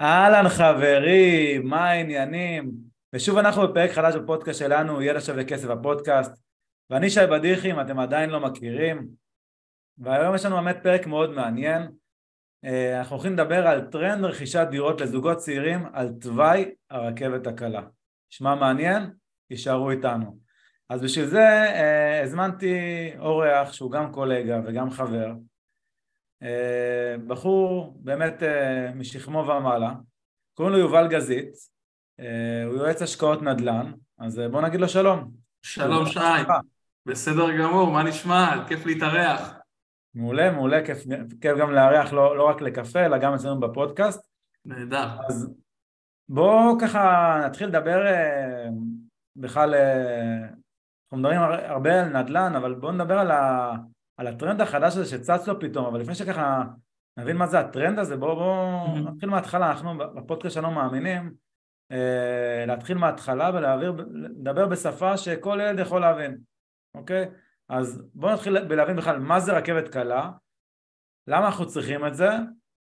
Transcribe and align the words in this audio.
אהלן 0.00 0.48
חברים, 0.48 1.66
מה 1.66 1.90
העניינים? 1.90 2.72
ושוב 3.12 3.38
אנחנו 3.38 3.68
בפרק 3.68 3.90
חדש 3.90 4.14
בפודקאסט 4.14 4.58
שלנו, 4.58 5.02
ידע 5.02 5.20
שווה 5.20 5.44
כסף 5.44 5.68
הפודקאסט 5.68 6.32
ואני 6.90 7.10
שי 7.10 7.26
בדיחי, 7.30 7.70
אם 7.70 7.80
אתם 7.80 7.98
עדיין 7.98 8.30
לא 8.30 8.40
מכירים. 8.40 9.08
והיום 9.98 10.34
יש 10.34 10.44
לנו 10.44 10.56
באמת 10.56 10.76
פרק 10.82 11.06
מאוד 11.06 11.30
מעניין. 11.30 11.82
אה, 12.64 12.98
אנחנו 12.98 13.16
הולכים 13.16 13.32
לדבר 13.32 13.66
על 13.66 13.80
טרנד 13.80 14.24
רכישת 14.24 14.66
דירות 14.70 15.00
לזוגות 15.00 15.36
צעירים 15.38 15.86
על 15.92 16.08
תוואי 16.20 16.74
הרכבת 16.90 17.46
הקלה. 17.46 17.82
נשמע 18.32 18.54
מעניין? 18.54 19.10
יישארו 19.50 19.90
איתנו. 19.90 20.38
אז 20.88 21.02
בשביל 21.02 21.26
זה 21.26 21.48
אה, 21.48 22.22
הזמנתי 22.22 22.76
אורח 23.18 23.72
שהוא 23.72 23.90
גם 23.90 24.12
קולגה 24.12 24.60
וגם 24.64 24.90
חבר 24.90 25.32
בחור 27.26 27.96
באמת 27.96 28.42
אה, 28.42 28.90
משכמו 28.94 29.38
ומעלה, 29.38 29.92
קוראים 30.54 30.74
לו 30.74 30.80
יובל 30.80 31.08
גזית, 31.08 31.54
אה, 32.20 32.64
הוא 32.66 32.74
יועץ 32.74 33.02
השקעות 33.02 33.42
נדל"ן, 33.42 33.92
אז 34.18 34.40
בוא 34.50 34.60
נגיד 34.60 34.80
לו 34.80 34.88
שלום. 34.88 35.30
שלום 35.62 36.06
שי, 36.06 36.18
בסדר 37.06 37.58
גמור, 37.58 37.90
מה 37.90 38.02
נשמע? 38.02 38.64
כיף 38.68 38.86
להתארח. 38.86 39.52
מעולה, 40.14 40.50
מעולה, 40.50 40.86
כיף, 40.86 40.98
כיף 41.40 41.58
גם 41.58 41.70
לארח 41.70 42.12
לא, 42.12 42.36
לא 42.36 42.48
רק 42.48 42.60
לקפה, 42.60 43.06
אלא 43.06 43.18
גם 43.18 43.34
אצלנו 43.34 43.60
בפודקאסט. 43.60 44.28
נהדר. 44.64 45.08
אז 45.28 45.50
בואו 46.28 46.78
ככה 46.80 47.36
נתחיל 47.46 47.68
לדבר 47.68 48.04
בכלל, 49.36 49.74
אנחנו 49.74 51.18
מדברים 51.18 51.40
הרבה 51.40 52.00
על 52.00 52.08
נדל"ן, 52.08 52.52
אבל 52.56 52.74
בואו 52.74 52.92
נדבר 52.92 53.18
על 53.18 53.30
ה... 53.30 53.72
על 54.16 54.26
הטרנד 54.26 54.60
החדש 54.60 54.96
הזה 54.96 55.04
שצץ 55.04 55.48
לו 55.48 55.60
פתאום, 55.60 55.86
אבל 55.86 56.00
לפני 56.00 56.14
שככה 56.14 56.64
נבין 57.16 57.36
מה 57.36 57.46
זה 57.46 57.60
הטרנד 57.60 57.98
הזה, 57.98 58.16
בואו 58.16 58.36
בוא. 58.36 58.98
נתחיל 59.10 59.28
מההתחלה, 59.28 59.70
אנחנו 59.70 59.98
בפודקאסט 59.98 60.54
שלנו 60.54 60.70
מאמינים 60.70 61.34
אה, 61.92 62.64
להתחיל 62.66 62.98
מההתחלה 62.98 63.50
ולדבר 63.54 64.66
בשפה 64.66 65.16
שכל 65.16 65.58
ילד 65.62 65.78
יכול 65.78 66.00
להבין, 66.00 66.38
אוקיי? 66.94 67.30
אז 67.68 68.02
בואו 68.14 68.32
נתחיל 68.32 68.64
בלהבין 68.64 68.96
בכלל 68.96 69.18
מה 69.18 69.40
זה 69.40 69.52
רכבת 69.52 69.88
קלה, 69.88 70.30
למה 71.26 71.46
אנחנו 71.46 71.66
צריכים 71.66 72.06
את 72.06 72.14
זה, 72.14 72.30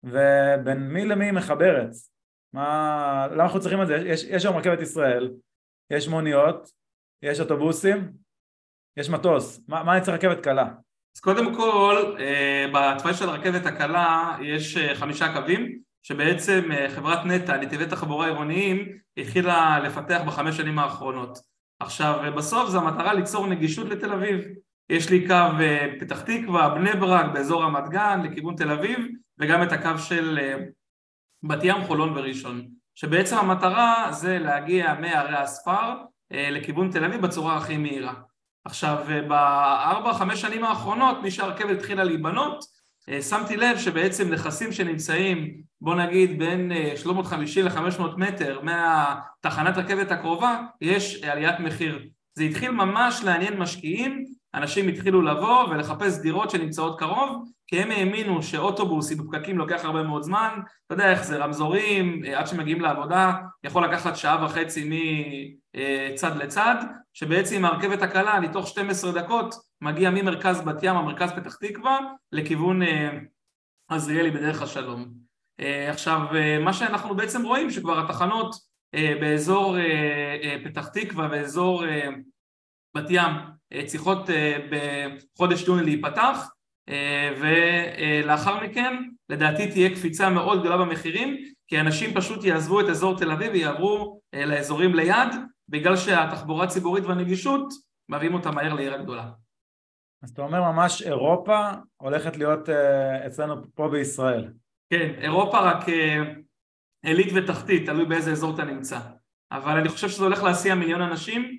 ובין 0.04 0.88
מי 0.88 1.04
למי 1.04 1.24
היא 1.24 1.32
מחברת, 1.32 1.90
מה, 2.52 3.26
למה 3.30 3.44
אנחנו 3.44 3.60
צריכים 3.60 3.82
את 3.82 3.86
זה, 3.86 3.94
יש, 3.94 4.24
יש 4.24 4.44
היום 4.44 4.56
רכבת 4.56 4.80
ישראל, 4.80 5.32
יש 5.90 6.08
מוניות, 6.08 6.70
יש 7.22 7.40
אוטובוסים, 7.40 8.12
יש 8.96 9.10
מטוס, 9.10 9.60
מה, 9.68 9.82
מה 9.82 9.92
אני 9.96 10.02
צריך 10.02 10.16
רכבת 10.16 10.44
קלה? 10.44 10.74
אז 11.16 11.20
קודם 11.20 11.54
כל, 11.54 12.14
אה, 12.18 12.66
בתוואי 12.72 13.14
של 13.14 13.28
הרכבת 13.28 13.66
הקלה 13.66 14.36
יש 14.42 14.76
אה, 14.76 14.94
חמישה 14.94 15.32
קווים, 15.32 15.78
שבעצם 16.02 16.72
אה, 16.72 16.90
חברת 16.90 17.26
נטע, 17.26 17.56
נתיבי 17.56 17.86
תחבורה 17.86 18.26
עירוניים, 18.26 18.88
התחילה 19.16 19.80
לפתח 19.80 20.20
בחמש 20.26 20.56
שנים 20.56 20.78
האחרונות. 20.78 21.38
עכשיו, 21.80 22.32
בסוף 22.36 22.70
זו 22.70 22.78
המטרה 22.78 23.14
ליצור 23.14 23.46
נגישות 23.46 23.88
לתל 23.88 24.12
אביב. 24.12 24.40
יש 24.90 25.10
לי 25.10 25.26
קו 25.26 25.64
פתח 26.00 26.20
תקווה, 26.20 26.68
בני 26.68 26.92
ברק, 26.92 27.26
באזור 27.32 27.62
רמת 27.62 27.88
גן, 27.88 28.20
לכיוון 28.24 28.56
תל 28.56 28.70
אביב, 28.70 28.98
וגם 29.38 29.62
את 29.62 29.72
הקו 29.72 29.98
של 29.98 30.38
בת 31.42 31.58
ים, 31.62 31.82
חולון 31.82 32.18
וראשון. 32.18 32.66
שבעצם 32.94 33.36
המטרה 33.36 34.08
זה 34.12 34.38
להגיע 34.38 34.94
מערי 35.00 35.36
הספר 35.36 35.94
לכיוון 36.30 36.90
תל 36.90 37.04
אביב 37.04 37.20
בצורה 37.20 37.56
הכי 37.56 37.76
מהירה. 37.76 38.14
עכשיו 38.64 39.04
בארבע 39.28 40.12
חמש 40.14 40.40
שנים 40.40 40.64
האחרונות 40.64 41.22
מי 41.22 41.30
שהרכבת 41.30 41.78
התחילה 41.78 42.04
להיבנות 42.04 42.64
אה, 43.08 43.22
שמתי 43.22 43.56
לב 43.56 43.78
שבעצם 43.78 44.32
נכסים 44.32 44.72
שנמצאים 44.72 45.60
בוא 45.80 45.94
נגיד 45.94 46.38
בין 46.38 46.72
350 46.96 47.66
אה, 47.66 47.72
ל-500 47.74 48.02
מטר 48.16 48.60
מהתחנת 48.62 49.76
רכבת 49.76 50.10
הקרובה 50.10 50.60
יש 50.80 51.22
עליית 51.22 51.60
מחיר. 51.60 52.08
זה 52.34 52.44
התחיל 52.44 52.70
ממש 52.70 53.20
לעניין 53.24 53.58
משקיעים 53.58 54.24
אנשים 54.54 54.88
התחילו 54.88 55.22
לבוא 55.22 55.64
ולחפש 55.64 56.18
דירות 56.18 56.50
שנמצאות 56.50 56.98
קרוב 56.98 57.48
כי 57.66 57.80
הם 57.80 57.90
האמינו 57.90 58.42
שאוטובוס 58.42 59.12
עם 59.12 59.18
פקקים 59.18 59.58
לוקח 59.58 59.84
הרבה 59.84 60.02
מאוד 60.02 60.22
זמן, 60.22 60.60
אתה 60.86 60.94
יודע 60.94 61.10
איך 61.10 61.24
זה, 61.24 61.36
רמזורים, 61.36 62.24
אה, 62.24 62.38
עד 62.38 62.46
שמגיעים 62.46 62.80
לעבודה, 62.80 63.32
יכול 63.64 63.84
לקחת 63.84 64.16
שעה 64.16 64.44
וחצי 64.44 64.90
מצד 66.12 66.36
לצד, 66.36 66.74
שבעצם 67.12 67.64
הרכבת 67.64 68.02
הקלה, 68.02 68.36
אני 68.36 68.48
תוך 68.48 68.68
12 68.68 69.12
דקות 69.12 69.54
מגיע 69.80 70.10
ממרכז 70.10 70.60
בת 70.60 70.82
ים, 70.82 70.96
המרכז 70.96 71.32
פתח 71.32 71.56
תקווה, 71.56 71.98
לכיוון 72.32 72.82
אה, 72.82 73.18
עזריאלי 73.88 74.30
בדרך 74.30 74.62
השלום. 74.62 75.08
אה, 75.60 75.90
עכשיו, 75.90 76.20
מה 76.60 76.72
שאנחנו 76.72 77.16
בעצם 77.16 77.44
רואים, 77.44 77.70
שכבר 77.70 78.00
התחנות 78.00 78.74
באזור 79.20 79.76
פתח 80.64 80.88
תקווה 80.88 81.28
ואזור 81.30 81.84
בת 82.96 83.06
ים 83.10 83.32
צריכות 83.86 84.28
בחודש 84.70 85.68
יוני 85.68 85.84
להיפתח, 85.84 86.53
ולאחר 87.40 88.64
מכן 88.64 88.96
לדעתי 89.28 89.70
תהיה 89.70 89.94
קפיצה 89.94 90.30
מאוד 90.30 90.60
גדולה 90.60 90.76
במחירים 90.76 91.36
כי 91.66 91.80
אנשים 91.80 92.14
פשוט 92.14 92.44
יעזבו 92.44 92.80
את 92.80 92.88
אזור 92.88 93.18
תל 93.18 93.30
אביב 93.30 93.52
ויעברו 93.52 94.20
אה, 94.34 94.46
לאזורים 94.46 94.94
ליד 94.94 95.28
בגלל 95.68 95.96
שהתחבורה 95.96 96.64
הציבורית 96.64 97.04
והנגישות 97.04 97.72
מביאים 98.08 98.34
אותה 98.34 98.50
מהר 98.50 98.74
לעיר 98.74 98.94
הגדולה. 98.94 99.30
אז 100.22 100.30
אתה 100.30 100.42
אומר 100.42 100.72
ממש 100.72 101.02
אירופה 101.02 101.70
הולכת 101.96 102.36
להיות 102.36 102.68
אה, 102.68 103.26
אצלנו 103.26 103.54
פה 103.74 103.88
בישראל. 103.88 104.52
כן, 104.90 105.14
אירופה 105.18 105.60
רק 105.60 105.84
עילית 107.04 107.32
ותחתית, 107.34 107.86
תלוי 107.86 108.04
באיזה 108.04 108.32
אזור 108.32 108.54
אתה 108.54 108.64
נמצא. 108.64 108.98
אבל 109.52 109.78
אני 109.78 109.88
חושב 109.88 110.08
שזה 110.08 110.24
הולך 110.24 110.42
להסיע 110.42 110.74
מיליון 110.74 111.02
אנשים 111.02 111.58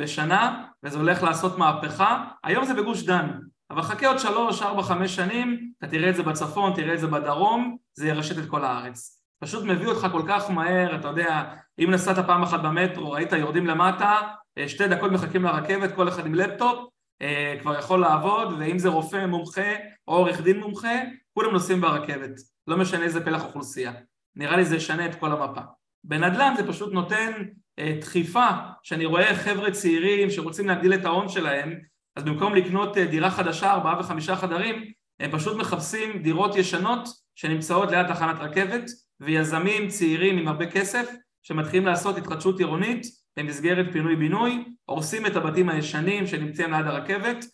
בשנה 0.00 0.66
וזה 0.82 0.98
הולך 0.98 1.22
לעשות 1.22 1.58
מהפכה. 1.58 2.24
היום 2.44 2.64
זה 2.64 2.74
בגוש 2.74 3.02
דן, 3.02 3.38
אבל 3.74 3.82
חכה 3.82 4.06
עוד 4.08 4.18
שלוש, 4.18 4.62
ארבע, 4.62 4.82
חמש 4.82 5.16
שנים, 5.16 5.70
אתה 5.78 5.86
תראה 5.86 6.10
את 6.10 6.16
זה 6.16 6.22
בצפון, 6.22 6.72
תראה 6.74 6.94
את 6.94 7.00
זה 7.00 7.06
בדרום, 7.06 7.76
זה 7.94 8.08
ירשת 8.08 8.38
את 8.38 8.48
כל 8.48 8.64
הארץ. 8.64 9.22
פשוט 9.38 9.64
מביא 9.64 9.86
אותך 9.86 10.06
כל 10.12 10.22
כך 10.28 10.50
מהר, 10.50 10.96
אתה 10.96 11.08
יודע, 11.08 11.42
אם 11.78 11.90
נסעת 11.90 12.26
פעם 12.26 12.42
אחת 12.42 12.60
במטרו, 12.60 13.10
ראית 13.10 13.32
יורדים 13.32 13.66
למטה, 13.66 14.20
אה, 14.58 14.68
שתי 14.68 14.88
דקות 14.88 15.12
מחכים 15.12 15.42
לרכבת, 15.42 15.94
כל 15.94 16.08
אחד 16.08 16.26
עם 16.26 16.34
לפטופ, 16.34 16.88
אה, 17.22 17.56
כבר 17.60 17.78
יכול 17.78 18.00
לעבוד, 18.00 18.54
ואם 18.58 18.78
זה 18.78 18.88
רופא 18.88 19.26
מומחה 19.26 19.72
או 20.08 20.16
עורך 20.16 20.40
דין 20.40 20.60
מומחה, 20.60 20.94
כולם 21.32 21.52
נוסעים 21.52 21.80
ברכבת, 21.80 22.40
לא 22.66 22.76
משנה 22.76 23.04
איזה 23.04 23.24
פלח 23.24 23.44
אוכלוסייה. 23.44 23.92
נראה 24.36 24.56
לי 24.56 24.64
זה 24.64 24.76
ישנה 24.76 25.06
את 25.06 25.14
כל 25.14 25.32
המפה. 25.32 25.60
בנדל"ן 26.04 26.54
זה 26.56 26.68
פשוט 26.68 26.92
נותן 26.92 27.32
אה, 27.78 27.96
דחיפה, 28.00 28.48
שאני 28.82 29.04
רואה 29.04 29.34
חבר'ה 29.34 29.70
צעירים 29.70 30.30
שרוצים 30.30 30.68
להגדיל 30.68 30.94
את 30.94 31.04
ההון 31.04 31.28
שלהם, 31.28 31.74
אז 32.16 32.24
במקום 32.24 32.54
לקנות 32.54 32.98
אה, 32.98 33.04
דירה 33.04 33.30
חדשה, 33.30 33.72
ארבעה 33.72 34.00
וחמישה 34.00 34.36
חדרים, 34.36 34.84
הם 35.20 35.30
פשוט 35.30 35.56
מחפשים 35.56 36.22
דירות 36.22 36.56
ישנות 36.56 37.08
שנמצאות 37.34 37.90
ליד 37.90 38.06
תחנת 38.06 38.36
רכבת, 38.40 38.84
ויזמים 39.20 39.88
צעירים 39.88 40.38
עם 40.38 40.48
הרבה 40.48 40.66
כסף 40.66 41.10
שמתחילים 41.42 41.86
לעשות 41.86 42.16
התחדשות 42.16 42.58
עירונית 42.58 43.06
במסגרת 43.36 43.86
פינוי-בינוי, 43.92 44.64
הורסים 44.84 45.26
את 45.26 45.36
הבתים 45.36 45.68
הישנים 45.68 46.26
שנמצאים 46.26 46.72
ליד 46.72 46.86
הרכבת 46.86 47.44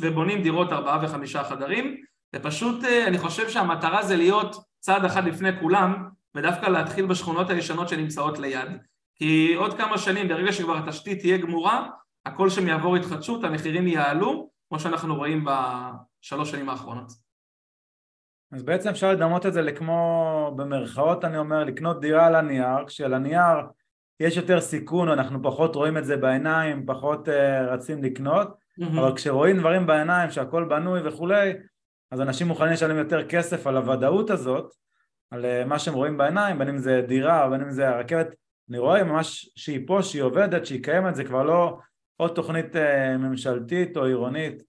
ובונים 0.00 0.42
דירות 0.42 0.72
ארבעה 0.72 1.04
וחמישה 1.04 1.44
חדרים, 1.44 1.96
ופשוט 2.36 2.84
אה, 2.84 3.06
אני 3.06 3.18
חושב 3.18 3.48
שהמטרה 3.48 4.02
זה 4.02 4.16
להיות 4.16 4.56
צעד 4.80 5.04
אחד 5.04 5.24
לפני 5.24 5.60
כולם, 5.60 6.08
ודווקא 6.34 6.66
להתחיל 6.66 7.06
בשכונות 7.06 7.50
הישנות 7.50 7.88
שנמצאות 7.88 8.38
ליד. 8.38 8.68
כי 9.14 9.54
עוד 9.54 9.76
כמה 9.76 9.98
שנים, 9.98 10.28
ברגע 10.28 10.52
שכבר 10.52 10.76
התשתית 10.76 11.18
תהיה 11.18 11.36
גמורה, 11.36 11.88
הכל 12.26 12.50
שם 12.50 12.68
יעבור 12.68 12.96
התחדשות, 12.96 13.44
המחירים 13.44 13.86
יעלו, 13.86 14.50
כמו 14.68 14.80
שאנחנו 14.80 15.16
רואים 15.16 15.44
בשלוש 15.44 16.50
שנים 16.50 16.68
האחרונות. 16.68 17.10
אז 18.52 18.62
בעצם 18.62 18.88
אפשר 18.88 19.12
לדמות 19.12 19.46
את 19.46 19.52
זה 19.52 19.62
לכמו, 19.62 20.52
במרכאות 20.56 21.24
אני 21.24 21.38
אומר, 21.38 21.64
לקנות 21.64 22.00
דירה 22.00 22.26
על 22.26 22.34
הנייר, 22.34 22.86
כשעל 22.86 23.14
הנייר 23.14 23.56
יש 24.20 24.36
יותר 24.36 24.60
סיכון, 24.60 25.08
אנחנו 25.08 25.42
פחות 25.42 25.76
רואים 25.76 25.98
את 25.98 26.04
זה 26.04 26.16
בעיניים, 26.16 26.86
פחות 26.86 27.28
uh, 27.28 27.32
רצים 27.70 28.02
לקנות, 28.02 28.48
mm-hmm. 28.48 29.00
אבל 29.00 29.16
כשרואים 29.16 29.58
דברים 29.58 29.86
בעיניים 29.86 30.30
שהכל 30.30 30.64
בנוי 30.64 31.08
וכולי, 31.08 31.52
אז 32.10 32.20
אנשים 32.20 32.48
מוכנים 32.48 32.72
לשלם 32.72 32.96
יותר 32.96 33.28
כסף 33.28 33.66
על 33.66 33.76
הוודאות 33.76 34.30
הזאת, 34.30 34.74
על 35.30 35.44
uh, 35.44 35.68
מה 35.68 35.78
שהם 35.78 35.94
רואים 35.94 36.16
בעיניים, 36.16 36.58
בין 36.58 36.68
אם 36.68 36.78
זה 36.78 37.02
דירה, 37.08 37.50
בין 37.50 37.60
אם 37.60 37.70
זה 37.70 37.88
הרכבת, 37.88 38.34
אני 38.70 38.78
רואה 38.78 39.04
ממש 39.04 39.50
שהיא 39.56 39.86
פה, 39.86 40.02
שהיא 40.02 40.22
עובדת, 40.22 40.66
שהיא 40.66 40.82
קיימת, 40.82 41.14
זה 41.14 41.24
כבר 41.24 41.42
לא 41.42 41.78
או 42.20 42.28
תוכנית 42.28 42.76
אה, 42.76 43.16
ממשלתית 43.16 43.96
או 43.96 44.04
עירונית 44.04 44.62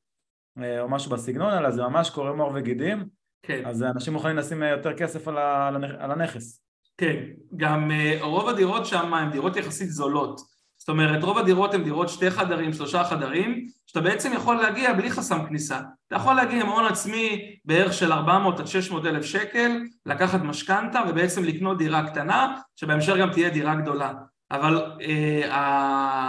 אה, 0.62 0.82
או 0.82 0.90
משהו 0.90 1.12
בסגנון, 1.12 1.54
אלא 1.54 1.72
זה 1.72 1.82
ממש 1.82 2.10
קורם 2.10 2.42
עור 2.42 2.52
וגידים, 2.56 3.06
כן. 3.44 3.62
אז 3.66 3.84
אנשים 3.84 4.14
מוכנים 4.14 4.38
לשים 4.38 4.64
יותר 4.64 4.94
כסף 4.94 5.28
על 5.28 6.12
הנכס. 6.12 6.62
כן, 6.98 7.24
גם 7.58 7.92
רוב 8.22 8.50
הדירות 8.50 8.86
שם 8.86 9.14
הן 9.14 9.32
דירות 9.32 9.56
יחסית 9.56 9.90
זולות. 9.90 10.42
זאת 10.78 10.90
אומרת, 10.90 11.24
רוב 11.24 11.38
הדירות 11.38 11.74
הן 11.74 11.84
דירות 11.84 12.10
שתי 12.10 12.32
חדרים, 12.32 12.74
שלושה 12.74 13.04
חדרים, 13.04 13.68
שאתה 13.86 14.02
בעצם 14.02 14.34
יכול 14.34 14.56
להגיע 14.56 14.94
בלי 14.94 15.12
חסם 15.12 15.46
כניסה. 15.48 15.80
אתה 16.08 16.16
יכול 16.16 16.34
להגיע 16.34 16.62
עם 16.62 16.68
הון 16.68 16.86
עצמי 16.86 17.56
בערך 17.66 17.94
של 17.94 18.12
400 18.12 18.60
עד 18.60 18.68
600 18.68 19.06
אלף 19.06 19.26
שקל, 19.26 19.72
לקחת 20.06 20.42
משכנתה 20.42 21.02
ובעצם 21.10 21.44
לקנות 21.44 21.78
דירה 21.78 22.10
קטנה, 22.10 22.56
שבהמשך 22.76 23.14
גם 23.20 23.32
תהיה 23.32 23.50
דירה 23.50 23.76
גדולה. 23.76 24.14
אבל 24.52 24.92
אה, 25.02 25.42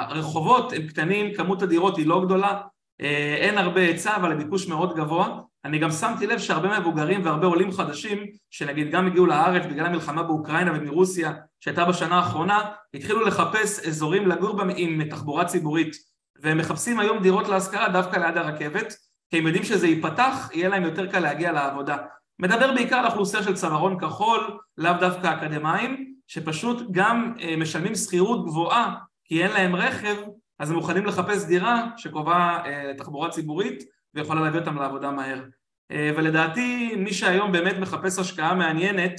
הרחובות 0.09 0.73
הם 0.73 0.87
קטנים, 0.87 1.35
כמות 1.35 1.63
הדירות 1.63 1.97
היא 1.97 2.07
לא 2.07 2.25
גדולה, 2.25 2.61
אה, 3.01 3.37
אין 3.41 3.59
הרבה 3.59 3.81
היצע 3.81 4.17
אבל 4.17 4.33
הביקוש 4.33 4.69
מאוד 4.69 4.97
גבוה. 4.97 5.41
אני 5.65 5.79
גם 5.79 5.91
שמתי 5.91 6.27
לב 6.27 6.39
שהרבה 6.39 6.81
מבוגרים 6.81 7.25
והרבה 7.25 7.47
עולים 7.47 7.73
חדשים, 7.73 8.19
שנגיד 8.51 8.91
גם 8.91 9.07
הגיעו 9.07 9.27
לארץ 9.27 9.63
בגלל 9.67 9.87
המלחמה 9.87 10.23
באוקראינה 10.23 10.73
ומרוסיה 10.75 11.33
שהייתה 11.61 11.85
בשנה 11.85 12.17
האחרונה, 12.17 12.61
התחילו 12.95 13.27
לחפש 13.27 13.87
אזורים 13.87 14.29
לגור 14.29 14.57
בהם 14.57 14.71
עם 14.77 15.05
תחבורה 15.05 15.45
ציבורית, 15.45 15.97
והם 16.43 16.59
מחפשים 16.59 16.99
היום 17.01 17.19
דירות 17.19 17.49
להשכרה 17.49 17.89
דווקא 17.89 18.17
ליד 18.17 18.37
הרכבת, 18.37 18.95
כי 19.31 19.39
הם 19.39 19.47
יודעים 19.47 19.65
שזה 19.65 19.87
ייפתח, 19.87 20.51
יהיה 20.55 20.69
להם 20.69 20.83
יותר 20.83 21.07
קל 21.07 21.21
להגיע 21.21 21.53
לעבודה. 21.53 21.97
מדבר 22.39 22.75
בעיקר 22.75 22.97
על 22.97 23.07
אוכלוסייה 23.07 23.43
של 23.43 23.55
צווארון 23.55 23.99
כחול, 24.01 24.59
לאו 24.79 24.93
דווקא 25.01 25.35
אקדמאים, 25.35 26.12
שפשוט 26.33 26.83
גם 26.91 27.35
אה, 27.41 27.57
משלמים 27.57 27.95
שכירות 27.95 28.47
גבוהה 28.47 28.95
כי 29.25 29.43
אין 29.43 29.51
להם 29.51 29.77
רכב, 29.77 30.17
אז 30.59 30.71
הם 30.71 30.77
מוכנים 30.77 31.07
לחפש 31.07 31.47
דירה 31.47 31.87
שקרובה 31.97 32.59
אה, 32.65 32.91
לתחבורה 32.91 33.31
ציבורית 33.31 33.85
ויכולה 34.15 34.41
להביא 34.41 34.61
אותם 34.61 34.77
לעבודה 34.77 35.11
מהר. 35.11 35.43
אה, 35.91 36.11
ולדעתי 36.17 36.97
מי 36.97 37.13
שהיום 37.13 37.53
באמת 37.53 37.77
מחפש 37.79 38.19
השקעה 38.19 38.55
מעניינת 38.55 39.13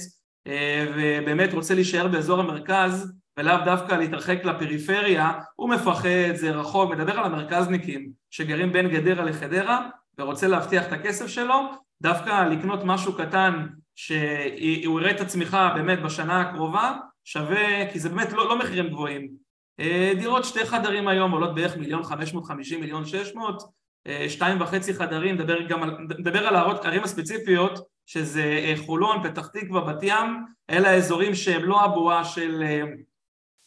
ובאמת 0.96 1.52
רוצה 1.52 1.74
להישאר 1.74 2.08
באזור 2.08 2.40
המרכז 2.40 3.12
ולאו 3.38 3.56
דווקא 3.64 3.94
להתרחק 3.94 4.44
לפריפריה, 4.44 5.32
הוא 5.56 5.70
מפחד, 5.70 6.34
זה 6.34 6.50
רחוק, 6.50 6.90
מדבר 6.90 7.12
על 7.12 7.24
המרכזניקים 7.24 8.10
שגרים 8.30 8.72
בין 8.72 8.88
גדרה 8.88 9.24
לחדרה 9.24 9.88
ורוצה 10.18 10.46
להבטיח 10.46 10.86
את 10.86 10.92
הכסף 10.92 11.26
שלו, 11.26 11.70
דווקא 12.02 12.48
לקנות 12.48 12.80
משהו 12.84 13.12
קטן 13.12 13.66
שהוא 13.94 15.00
יראה 15.00 15.10
את 15.10 15.20
הצמיחה 15.20 15.72
באמת 15.74 16.02
בשנה 16.02 16.40
הקרובה 16.40 16.96
שווה, 17.24 17.92
כי 17.92 17.98
זה 17.98 18.08
באמת 18.08 18.32
לא, 18.32 18.48
לא 18.48 18.58
מחירים 18.58 18.88
גבוהים. 18.88 19.44
אה, 19.80 20.12
דירות 20.18 20.44
שתי 20.44 20.66
חדרים 20.66 21.08
היום 21.08 21.30
עולות 21.30 21.54
בערך 21.54 21.76
מיליון 21.76 22.02
חמש 22.02 22.34
מאות 22.34 22.44
חמישים, 22.44 22.80
מיליון 22.80 23.04
שש 23.04 23.34
מאות, 23.34 23.62
אה, 24.06 24.26
שתיים 24.28 24.60
וחצי 24.60 24.94
חדרים, 24.94 25.34
נדבר 25.34 25.62
גם 25.62 25.82
על, 25.82 25.96
נדבר 26.18 26.46
על 26.46 26.56
הערים 26.56 27.02
הספציפיות 27.04 27.78
שזה 28.06 28.42
אה, 28.42 28.74
חולון, 28.86 29.28
פתח 29.28 29.46
תקווה, 29.46 29.80
בת 29.80 30.02
ים, 30.02 30.44
אלה 30.70 30.90
האזורים 30.90 31.34
שהם 31.34 31.64
לא 31.64 31.84
הבועה 31.84 32.24
של 32.24 32.62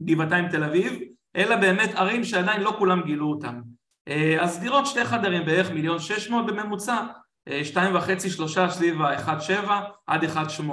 גבעתיים 0.03 0.49
תל 0.49 0.63
אביב, 0.63 0.99
אלא 1.35 1.55
באמת 1.55 1.95
ערים 1.95 2.23
שעדיין 2.23 2.61
לא 2.61 2.75
כולם 2.77 3.01
גילו 3.03 3.29
אותם. 3.29 3.61
אז 4.39 4.59
דירות 4.59 4.85
שתי 4.85 5.05
חדרים 5.05 5.45
בערך 5.45 5.71
מיליון 5.71 5.99
שש 5.99 6.29
מאות 6.29 6.45
בממוצע, 6.45 6.97
שתיים 7.63 7.95
וחצי, 7.95 8.29
שלושה 8.29 8.69
סביב 8.69 9.01
ה-1.7 9.01 9.71
עד 10.07 10.23
1.8 10.23 10.63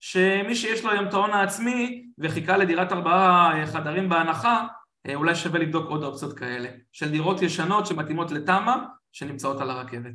שמי 0.00 0.54
שיש 0.54 0.84
לו 0.84 0.90
היום 0.90 1.08
את 1.08 1.14
ההון 1.14 1.30
העצמי 1.30 2.06
וחיכה 2.18 2.56
לדירת 2.56 2.92
ארבעה 2.92 3.66
חדרים 3.66 4.08
בהנחה 4.08 4.66
אולי 5.14 5.34
שווה 5.34 5.60
לבדוק 5.60 5.90
עוד 5.90 6.02
אופציות 6.02 6.38
כאלה 6.38 6.68
של 6.92 7.10
דירות 7.10 7.42
ישנות 7.42 7.86
שמתאימות 7.86 8.30
לתמ"א 8.30 8.76
שנמצאות 9.12 9.60
על 9.60 9.70
הרכבת. 9.70 10.14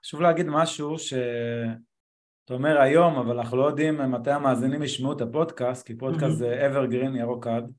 חשוב 0.00 0.20
להגיד 0.20 0.46
משהו 0.48 0.98
שאתה 0.98 2.54
אומר 2.54 2.80
היום 2.80 3.16
אבל 3.18 3.38
אנחנו 3.38 3.56
לא 3.56 3.66
יודעים 3.66 4.12
מתי 4.12 4.30
המאזינים 4.30 4.82
ישמעו 4.82 5.12
את 5.12 5.20
הפודקאסט 5.20 5.86
כי 5.86 5.98
פודקאסט 5.98 6.34
mm-hmm. 6.34 6.38
זה 6.38 6.68
evergreen 6.70 7.18
ירוק 7.18 7.46
עד 7.46 7.72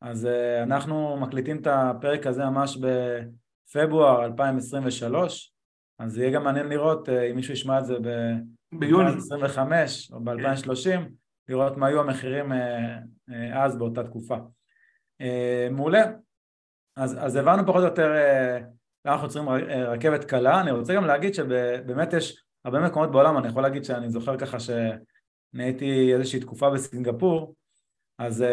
אז 0.00 0.28
אנחנו 0.62 1.16
מקליטים 1.16 1.60
את 1.60 1.66
הפרק 1.66 2.26
הזה 2.26 2.44
ממש 2.44 2.76
בפברואר 2.76 4.24
2023 4.24 5.52
אז 5.98 6.18
יהיה 6.18 6.30
גם 6.30 6.44
מעניין 6.44 6.68
לראות 6.68 7.08
אה, 7.08 7.30
אם 7.30 7.36
מישהו 7.36 7.52
ישמע 7.54 7.78
את 7.78 7.86
זה 7.86 7.94
ב-2025 8.00 9.58
או 10.12 10.20
ב-2030, 10.20 11.00
לראות 11.48 11.76
מה 11.76 11.86
היו 11.86 12.00
המחירים 12.00 12.52
אה, 12.52 12.98
אה, 13.30 13.64
אז 13.64 13.78
באותה 13.78 14.04
תקופה. 14.04 14.36
מעולה. 15.70 16.02
אז, 16.96 17.16
אז 17.20 17.36
הבנו 17.36 17.66
פחות 17.66 17.80
או 17.80 17.86
יותר 17.86 18.12
למה 19.04 19.14
אנחנו 19.14 19.26
יוצרים 19.26 19.48
רכבת 19.88 20.24
קלה, 20.24 20.60
אני 20.60 20.70
רוצה 20.70 20.94
גם 20.94 21.04
להגיד 21.04 21.34
שבאמת 21.34 22.12
יש 22.12 22.44
הרבה 22.64 22.80
מקומות 22.80 23.10
בעולם, 23.10 23.38
אני 23.38 23.48
יכול 23.48 23.62
להגיד 23.62 23.84
שאני 23.84 24.10
זוכר 24.10 24.38
ככה 24.38 24.60
שאני 24.60 25.64
הייתי 25.64 26.14
איזושהי 26.14 26.40
תקופה 26.40 26.70
בסינגפור, 26.70 27.54
אז 28.18 28.44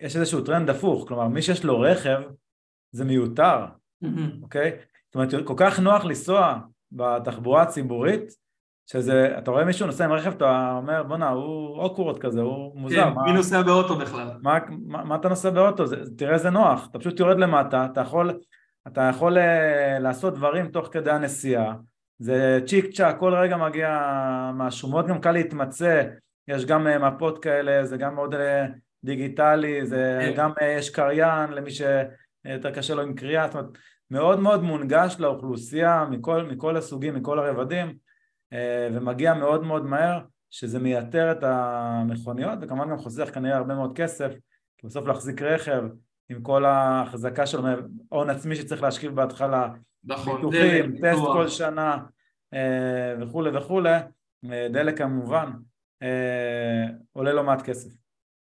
יש 0.00 0.16
איזשהו 0.16 0.44
טרנד 0.44 0.70
הפוך, 0.70 1.08
כלומר 1.08 1.28
מי 1.28 1.42
שיש 1.42 1.64
לו 1.64 1.80
רכב 1.80 2.22
זה 2.92 3.04
מיותר, 3.04 3.66
אוקיי? 4.42 4.70
mm-hmm. 4.70 4.84
okay? 4.84 4.89
זאת 5.10 5.14
אומרת, 5.14 5.46
כל 5.46 5.54
כך 5.56 5.80
נוח 5.80 6.04
לנסוע 6.04 6.58
בתחבורה 6.92 7.62
הציבורית, 7.62 8.22
שזה, 8.86 9.38
אתה 9.38 9.50
רואה 9.50 9.64
מישהו 9.64 9.86
נוסע 9.86 10.04
עם 10.04 10.12
רכב, 10.12 10.32
אתה 10.32 10.74
אומר 10.76 11.02
בואנה, 11.02 11.28
הוא 11.28 11.78
awkward 11.78 12.18
כזה, 12.18 12.40
הוא 12.40 12.80
מוזר. 12.80 13.04
כן, 13.04 13.14
מה, 13.14 13.22
מי 13.24 13.32
נוסע 13.32 13.62
באוטו 13.62 13.96
בכלל? 13.96 14.30
מה, 14.42 14.58
מה, 14.86 15.04
מה 15.04 15.16
אתה 15.16 15.28
נוסע 15.28 15.50
באוטו? 15.50 15.86
זה, 15.86 15.96
תראה 16.16 16.34
איזה 16.34 16.50
נוח, 16.50 16.88
אתה 16.90 16.98
פשוט 16.98 17.20
יורד 17.20 17.38
למטה, 17.38 17.86
אתה 17.92 18.00
יכול, 18.00 18.40
אתה 18.86 19.00
יכול 19.10 19.38
uh, 19.38 19.40
לעשות 20.00 20.34
דברים 20.34 20.68
תוך 20.68 20.88
כדי 20.92 21.10
הנסיעה, 21.10 21.74
זה 22.18 22.60
צ'יק 22.66 22.90
צ'אק, 22.94 23.18
כל 23.18 23.34
רגע 23.34 23.56
מגיע 23.56 24.00
משהו, 24.54 24.90
מאוד 24.90 25.06
גם 25.06 25.20
קל 25.20 25.32
להתמצא, 25.32 26.02
יש 26.48 26.64
גם 26.64 26.86
uh, 26.86 26.98
מפות 26.98 27.42
כאלה, 27.42 27.84
זה 27.84 27.96
גם 27.96 28.14
מאוד 28.14 28.34
uh, 28.34 28.38
דיגיטלי, 29.04 29.86
זה 29.86 30.18
כן. 30.20 30.32
גם 30.36 30.50
יש 30.62 30.90
קריין 30.90 31.52
למי 31.52 31.70
שיותר 31.70 32.70
קשה 32.74 32.94
לו 32.94 33.02
עם 33.02 33.14
קריאה, 33.14 33.46
זאת 33.46 33.54
אומרת 33.54 33.68
מאוד 34.10 34.40
מאוד 34.40 34.62
מונגש 34.62 35.16
לאוכלוסייה 35.18 36.04
מכל, 36.10 36.42
מכל 36.42 36.76
הסוגים, 36.76 37.14
מכל 37.14 37.38
הרבדים 37.38 37.96
אה, 38.52 38.88
ומגיע 38.92 39.34
מאוד 39.34 39.64
מאוד 39.64 39.86
מהר 39.86 40.20
שזה 40.50 40.78
מייתר 40.78 41.32
את 41.32 41.42
המכוניות 41.42 42.58
וכמובן 42.60 42.90
גם 42.90 42.98
חוסך 42.98 43.34
כנראה 43.34 43.56
הרבה 43.56 43.74
מאוד 43.74 43.96
כסף 43.96 44.32
כי 44.78 44.86
בסוף 44.86 45.06
להחזיק 45.06 45.42
רכב 45.42 45.82
עם 46.28 46.42
כל 46.42 46.64
ההחזקה 46.64 47.46
שלו, 47.46 47.62
הון 48.08 48.30
עצמי 48.30 48.56
שצריך 48.56 48.82
להשקיף 48.82 49.12
בהתחלה, 49.12 49.68
נכון, 50.04 50.36
ביטוחים, 50.36 50.92
טסט 50.92 51.02
ביטוח. 51.02 51.36
כל 51.36 51.48
שנה 51.48 51.98
אה, 52.54 53.14
וכולי 53.20 53.50
וכולי, 53.58 53.98
אה, 54.52 54.66
דלק 54.70 54.98
כמובן, 54.98 55.50
עולה 57.12 57.32
לא 57.32 57.44
מעט 57.44 57.62
כסף. 57.62 57.90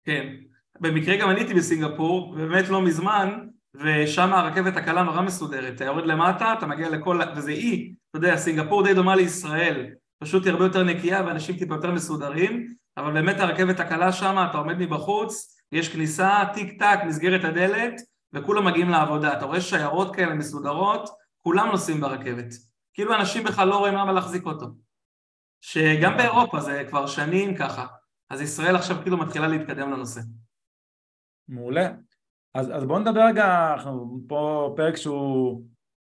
כן, 0.03 0.35
במקרה 0.79 1.17
גם 1.17 1.29
אני 1.29 1.39
הייתי 1.39 1.53
בסינגפור, 1.53 2.35
באמת 2.35 2.69
לא 2.69 2.81
מזמן, 2.81 3.47
ושם 3.75 4.33
הרכבת 4.33 4.77
הקלה 4.77 5.03
נורא 5.03 5.21
מסודרת, 5.21 5.75
אתה 5.75 5.85
יורד 5.85 6.05
למטה, 6.05 6.53
אתה 6.53 6.65
מגיע 6.67 6.89
לכל, 6.89 7.19
וזה 7.35 7.51
אי, 7.51 7.93
אתה 8.09 8.17
יודע, 8.17 8.37
סינגפור 8.37 8.83
די 8.83 8.93
דומה 8.93 9.15
לישראל, 9.15 9.87
פשוט 10.23 10.45
היא 10.45 10.53
הרבה 10.53 10.65
יותר 10.65 10.83
נקייה 10.83 11.23
ואנשים 11.25 11.57
טיפה 11.57 11.75
יותר 11.75 11.91
מסודרים, 11.91 12.73
אבל 12.97 13.13
באמת 13.13 13.39
הרכבת 13.39 13.79
הקלה 13.79 14.11
שם, 14.11 14.45
אתה 14.49 14.57
עומד 14.57 14.77
מבחוץ, 14.77 15.61
יש 15.71 15.93
כניסה, 15.93 16.43
טיק 16.53 16.79
טק, 16.79 16.99
נסגרת 17.07 17.43
הדלת, 17.43 17.93
וכולם 18.33 18.65
מגיעים 18.65 18.89
לעבודה, 18.89 19.37
אתה 19.37 19.45
רואה 19.45 19.61
שיירות 19.61 20.15
כאלה 20.15 20.33
מסודרות, 20.33 21.09
כולם 21.41 21.67
נוסעים 21.67 22.01
ברכבת, 22.01 22.53
כאילו 22.93 23.15
אנשים 23.15 23.43
בכלל 23.43 23.67
לא 23.67 23.77
רואים 23.77 23.93
למה 23.93 24.11
להחזיק 24.11 24.45
אותו, 24.45 24.65
שגם 25.61 26.17
באירופה 26.17 26.59
זה 26.59 26.83
כבר 26.89 27.07
שנים 27.07 27.55
ככה, 27.55 27.85
אז 28.29 28.41
ישראל 28.41 28.75
עכשיו 28.75 28.97
כאילו 29.01 29.17
מתחילה 29.17 29.47
להתקדם 29.47 29.91
לנושא. 29.91 30.21
מעולה. 31.47 31.89
אז, 32.53 32.71
אז 32.75 32.85
בואו 32.85 32.99
נדבר 32.99 33.25
רגע, 33.25 33.73
אנחנו 33.73 34.19
פה 34.27 34.73
פרק 34.75 34.95
שהוא, 34.95 35.63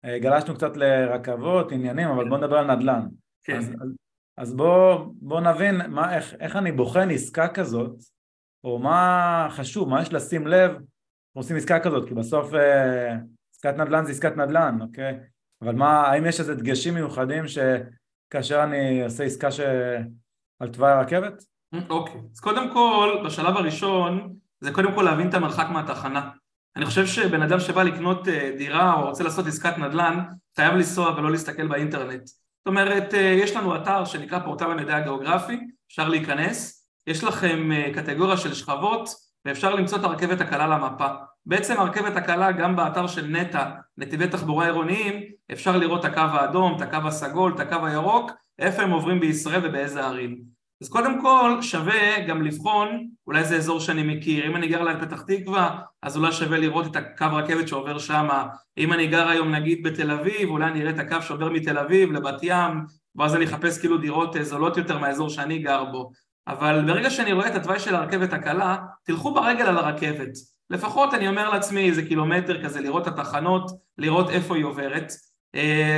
אה, 0.04 0.18
גלשנו 0.18 0.54
קצת 0.54 0.76
לרכבות, 0.76 1.72
עניינים, 1.72 2.08
אבל 2.08 2.28
בואו 2.28 2.40
נדבר 2.40 2.58
על 2.58 2.74
נדל"ן. 2.74 3.06
כן. 3.44 3.56
אז, 3.56 3.68
אז, 3.68 3.94
אז 4.36 4.54
בואו 4.54 5.12
בוא 5.14 5.40
נבין 5.40 5.90
מה, 5.90 6.16
איך, 6.16 6.34
איך 6.40 6.56
אני 6.56 6.72
בוחן 6.72 7.10
עסקה 7.10 7.48
כזאת, 7.48 7.96
או 8.64 8.78
מה 8.78 9.48
חשוב, 9.50 9.88
מה 9.88 10.02
יש 10.02 10.12
לשים 10.12 10.46
לב, 10.46 10.76
עושים 11.32 11.56
עסקה 11.56 11.80
כזאת, 11.80 12.08
כי 12.08 12.14
בסוף 12.14 12.54
אה, 12.54 13.16
עסקת 13.54 13.74
נדל"ן 13.74 14.04
זה 14.04 14.10
עסקת 14.12 14.36
נדל"ן, 14.36 14.78
אוקיי? 14.80 15.18
אבל 15.62 15.74
מה, 15.74 16.00
האם 16.00 16.26
יש 16.26 16.40
איזה 16.40 16.54
דגשים 16.54 16.94
מיוחדים 16.94 17.44
שכאשר 17.46 18.64
אני 18.64 19.04
עושה 19.04 19.24
עסקה 19.24 19.50
ש... 19.50 19.60
על 20.62 20.68
תוואי 20.68 20.92
הרכבת? 20.92 21.44
אוקיי, 21.90 22.20
אז 22.32 22.40
קודם 22.40 22.72
כל, 22.72 23.22
בשלב 23.26 23.56
הראשון, 23.56 24.36
זה 24.62 24.72
קודם 24.72 24.94
כל 24.94 25.02
להבין 25.02 25.28
את 25.28 25.34
המרחק 25.34 25.66
מהתחנה. 25.70 26.30
אני 26.76 26.86
חושב 26.86 27.06
שבן 27.06 27.42
אדם 27.42 27.60
שבא 27.60 27.82
לקנות 27.82 28.28
אה, 28.28 28.50
דירה 28.58 28.94
או 28.94 29.08
רוצה 29.08 29.24
לעשות 29.24 29.46
עסקת 29.46 29.78
נדל"ן, 29.78 30.24
חייב 30.56 30.74
לנסוע 30.74 31.14
ולא 31.16 31.30
להסתכל 31.30 31.66
באינטרנט. 31.66 32.26
זאת 32.26 32.66
אומרת, 32.66 33.14
אה, 33.14 33.20
יש 33.20 33.56
לנו 33.56 33.76
אתר 33.76 34.04
שנקרא 34.04 34.38
פורטל 34.38 34.70
המידע 34.70 34.96
הגיאוגרפי, 34.96 35.60
אפשר 35.88 36.08
להיכנס, 36.08 36.86
יש 37.06 37.24
לכם 37.24 37.72
אה, 37.72 37.90
קטגוריה 37.94 38.36
של 38.36 38.54
שכבות 38.54 39.08
ואפשר 39.44 39.74
למצוא 39.74 39.98
את 39.98 40.04
הרכבת 40.04 40.40
הקלה 40.40 40.66
למפה. 40.66 41.06
בעצם 41.46 41.80
הרכבת 41.80 42.16
הקלה 42.16 42.52
גם 42.52 42.76
באתר 42.76 43.06
של 43.06 43.26
נטע, 43.26 43.70
נתיבי 43.98 44.28
תחבורה 44.28 44.64
עירוניים, 44.64 45.22
אפשר 45.52 45.76
לראות 45.76 46.00
את 46.00 46.10
הקו 46.10 46.20
האדום, 46.20 46.76
את 46.76 46.80
הקו 46.80 47.08
הסגול, 47.08 47.52
את 47.54 47.60
הקו 47.60 47.86
הירוק, 47.86 48.30
איפה 48.58 48.82
הם 48.82 48.90
עוברים 48.90 49.20
בישראל 49.20 49.60
ובאיזה 49.64 50.04
ערים. 50.04 50.51
אז 50.82 50.88
קודם 50.88 51.20
כל 51.20 51.58
שווה 51.60 52.20
גם 52.28 52.42
לבחון, 52.42 53.08
אולי 53.26 53.44
זה 53.44 53.56
אזור 53.56 53.80
שאני 53.80 54.02
מכיר, 54.02 54.46
אם 54.46 54.56
אני 54.56 54.68
גר 54.68 54.82
ליד 54.82 55.00
פתח 55.00 55.22
תקווה 55.22 55.80
אז 56.02 56.16
אולי 56.16 56.32
שווה 56.32 56.58
לראות 56.58 56.86
את 56.86 56.96
הקו 56.96 57.26
רכבת 57.32 57.68
שעובר 57.68 57.98
שם, 57.98 58.28
אם 58.78 58.92
אני 58.92 59.06
גר 59.06 59.28
היום 59.28 59.54
נגיד 59.54 59.82
בתל 59.82 60.10
אביב, 60.10 60.50
אולי 60.50 60.66
אני 60.66 60.80
אראה 60.82 60.90
את 60.90 60.98
הקו 60.98 61.22
שעובר 61.22 61.48
מתל 61.48 61.78
אביב 61.78 62.12
לבת 62.12 62.40
ים, 62.42 62.84
ואז 63.16 63.34
אני 63.36 63.44
אחפש 63.44 63.78
כאילו 63.78 63.98
דירות 63.98 64.36
זולות 64.40 64.76
יותר 64.76 64.98
מהאזור 64.98 65.28
שאני 65.28 65.58
גר 65.58 65.84
בו, 65.84 66.10
אבל 66.48 66.84
ברגע 66.86 67.10
שאני 67.10 67.32
רואה 67.32 67.48
את 67.48 67.54
התוואי 67.54 67.78
של 67.78 67.94
הרכבת 67.94 68.32
הקלה, 68.32 68.76
תלכו 69.04 69.34
ברגל 69.34 69.64
על 69.64 69.78
הרכבת, 69.78 70.30
לפחות 70.70 71.14
אני 71.14 71.28
אומר 71.28 71.50
לעצמי 71.50 71.88
איזה 71.88 72.02
קילומטר 72.02 72.64
כזה, 72.64 72.80
לראות 72.80 73.08
את 73.08 73.18
התחנות, 73.18 73.70
לראות 73.98 74.30
איפה 74.30 74.56
היא 74.56 74.64
עוברת, 74.64 75.12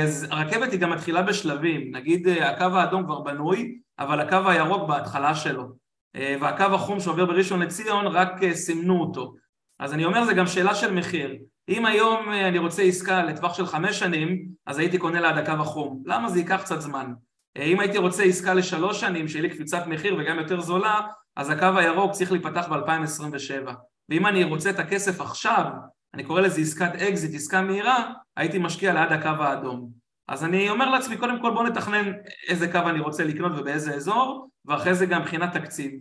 אז 0.03 0.27
הרכבת 0.31 0.71
היא 0.71 0.79
גם 0.79 0.89
מתחילה 0.89 1.21
בשלבים, 1.21 1.95
נגיד 1.95 2.27
הקו 2.27 2.65
האדום 2.65 3.03
כבר 3.03 3.21
בנוי, 3.21 3.77
אבל 3.99 4.19
הקו 4.19 4.49
הירוק 4.49 4.87
בהתחלה 4.87 5.35
שלו, 5.35 5.67
והקו 6.15 6.63
החום 6.63 6.99
שעובר 6.99 7.25
בראשון 7.25 7.61
לציון 7.61 8.07
רק 8.07 8.31
סימנו 8.53 9.01
אותו, 9.01 9.33
אז 9.79 9.93
אני 9.93 10.05
אומר 10.05 10.25
זה 10.25 10.33
גם 10.33 10.47
שאלה 10.47 10.75
של 10.75 10.93
מחיר, 10.93 11.35
אם 11.69 11.85
היום 11.85 12.29
אני 12.31 12.59
רוצה 12.59 12.83
עסקה 12.83 13.23
לטווח 13.23 13.53
של 13.53 13.65
חמש 13.65 13.99
שנים, 13.99 14.45
אז 14.65 14.79
הייתי 14.79 14.97
קונה 14.97 15.21
ליד 15.21 15.37
הקו 15.37 15.61
החום, 15.61 16.03
למה 16.05 16.29
זה 16.29 16.39
ייקח 16.39 16.61
קצת 16.61 16.81
זמן? 16.81 17.13
אם 17.57 17.79
הייתי 17.79 17.97
רוצה 17.97 18.23
עסקה 18.23 18.53
לשלוש 18.53 18.99
שנים 19.01 19.27
שיהיה 19.27 19.41
לי 19.41 19.49
קפיצת 19.49 19.87
מחיר 19.87 20.15
וגם 20.19 20.39
יותר 20.39 20.61
זולה, 20.61 21.01
אז 21.35 21.49
הקו 21.49 21.77
הירוק 21.77 22.11
צריך 22.11 22.31
להיפתח 22.31 22.67
ב-2027 22.67 23.71
ואם 24.09 24.25
אני 24.25 24.43
רוצה 24.43 24.69
את 24.69 24.79
הכסף 24.79 25.21
עכשיו, 25.21 25.65
אני 26.15 26.23
קורא 26.23 26.41
לזה 26.41 26.61
עסקת 26.61 26.95
אקזיט, 26.95 27.35
עסקה 27.35 27.61
מהירה, 27.61 28.11
הייתי 28.37 28.57
משקיע 28.57 28.93
ליד 28.93 29.11
הקו 29.11 29.43
האדום. 29.43 29.89
אז 30.27 30.43
אני 30.43 30.69
אומר 30.69 30.89
לעצמי, 30.89 31.17
קודם 31.17 31.41
כל 31.41 31.51
בוא 31.51 31.63
נתכנן 31.63 32.11
איזה 32.47 32.71
קו 32.71 32.79
אני 32.89 32.99
רוצה 32.99 33.23
לקנות 33.23 33.51
ובאיזה 33.57 33.93
אזור, 33.93 34.49
ואחרי 34.65 34.95
זה 34.95 35.05
גם 35.05 35.21
מבחינת 35.21 35.53
תקציב. 35.53 35.91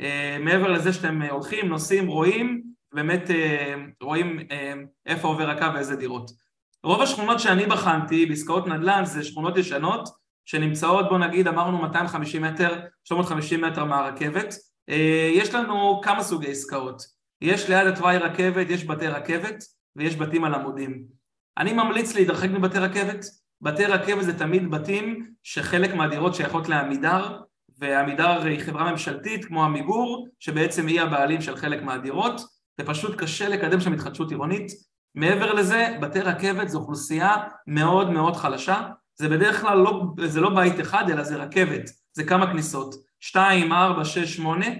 Uh, 0.00 0.04
מעבר 0.40 0.68
לזה 0.72 0.92
שאתם 0.92 1.22
הולכים, 1.22 1.68
נוסעים, 1.68 2.06
רואים, 2.06 2.62
באמת 2.92 3.30
uh, 3.30 3.32
רואים 4.02 4.38
איפה 5.06 5.28
עובר 5.28 5.50
הקו 5.50 5.74
ואיזה 5.74 5.96
דירות. 5.96 6.30
רוב 6.84 7.02
השכונות 7.02 7.40
שאני 7.40 7.66
בחנתי 7.66 8.26
בעסקאות 8.26 8.66
נדל"ן 8.66 9.04
זה 9.04 9.24
שכונות 9.24 9.56
ישנות 9.56 10.08
שנמצאות 10.44 11.08
בוא 11.08 11.18
נגיד 11.18 11.48
אמרנו 11.48 11.78
250 11.78 12.42
מטר, 12.42 12.80
750 13.04 13.60
מטר 13.60 13.84
מהרכבת, 13.84 14.54
יש 15.34 15.54
לנו 15.54 16.00
כמה 16.04 16.22
סוגי 16.22 16.50
עסקאות, 16.50 17.02
יש 17.44 17.68
ליד 17.68 17.86
התוואי 17.86 18.18
רכבת, 18.18 18.70
יש 18.70 18.84
בתי 18.84 19.08
רכבת 19.08 19.64
ויש 19.96 20.16
בתים 20.16 20.44
על 20.44 20.54
עמודים. 20.54 21.04
אני 21.58 21.72
ממליץ 21.72 22.14
להתרחק 22.14 22.50
מבתי 22.50 22.78
רכבת, 22.78 23.24
בתי 23.60 23.84
רכבת 23.84 24.24
זה 24.24 24.38
תמיד 24.38 24.70
בתים 24.70 25.26
שחלק 25.42 25.94
מהדירות 25.94 26.34
שייכות 26.34 26.68
לעמידר 26.68 27.40
ועמידר 27.78 28.42
היא 28.42 28.60
חברה 28.60 28.90
ממשלתית 28.90 29.44
כמו 29.44 29.64
עמיגור 29.64 30.28
שבעצם 30.40 30.86
היא 30.86 31.00
הבעלים 31.00 31.40
של 31.40 31.56
חלק 31.56 31.82
מהדירות. 31.82 32.40
זה 32.80 32.86
פשוט 32.86 33.18
קשה 33.18 33.48
לקדם 33.48 33.80
שם 33.80 33.92
התחדשות 33.92 34.30
עירונית. 34.30 34.72
מעבר 35.14 35.52
לזה 35.52 35.96
בתי 36.00 36.20
רכבת 36.20 36.68
זו 36.68 36.78
אוכלוסייה 36.78 37.36
מאוד 37.66 38.10
מאוד 38.10 38.36
חלשה. 38.36 38.88
זה 39.16 39.28
בדרך 39.28 39.60
כלל 39.60 39.78
לא, 39.78 40.02
זה 40.24 40.40
לא 40.40 40.50
בית 40.50 40.80
אחד 40.80 41.10
אלא 41.10 41.22
זה 41.22 41.36
רכבת, 41.36 41.90
זה 42.12 42.24
כמה 42.24 42.46
כניסות, 42.52 42.94
שתיים, 43.20 43.72
ארבע, 43.72 44.04
שש, 44.04 44.36
שמונה. 44.36 44.66
אה, 44.66 44.72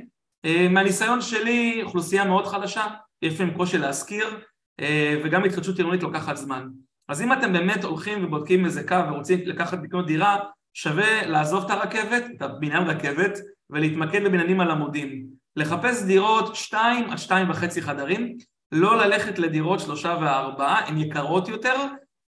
מהניסיון 0.71 1.21
שלי 1.21 1.83
אוכלוסייה 1.83 2.25
מאוד 2.25 2.47
חלשה, 2.47 2.87
יש 3.23 3.41
להם 3.41 3.51
קושי 3.51 3.79
להשכיר 3.79 4.41
אה, 4.81 5.21
וגם 5.25 5.45
התחדשות 5.45 5.79
עירונית 5.79 6.03
לוקחת 6.03 6.37
זמן. 6.37 6.69
אז 7.09 7.23
אם 7.23 7.33
אתם 7.33 7.53
באמת 7.53 7.85
הולכים 7.85 8.25
ובודקים 8.25 8.65
איזה 8.65 8.89
קו 8.89 8.97
ורוצים 9.09 9.41
לקחת 9.45 9.79
לקנות 9.83 10.07
דירה 10.07 10.39
שווה 10.75 11.27
לעזוב 11.27 11.65
את 11.65 11.71
הרכבת, 11.71 12.25
את 12.37 12.43
הבניין 12.43 12.83
רכבת 12.83 13.39
ולהתמקד 13.71 14.25
בבניינים 14.25 14.61
על 14.61 14.71
עמודים. 14.71 15.27
לחפש 15.57 16.03
דירות 16.03 16.57
שתיים 16.57 17.11
עד 17.11 17.19
שתיים 17.19 17.51
וחצי 17.51 17.83
חדרים 17.83 18.37
לא 18.73 18.97
ללכת 18.97 19.39
לדירות 19.39 19.81
שלושה 19.81 20.17
וארבעה, 20.21 20.89
הן 20.89 20.99
יקרות 20.99 21.49
יותר 21.49 21.75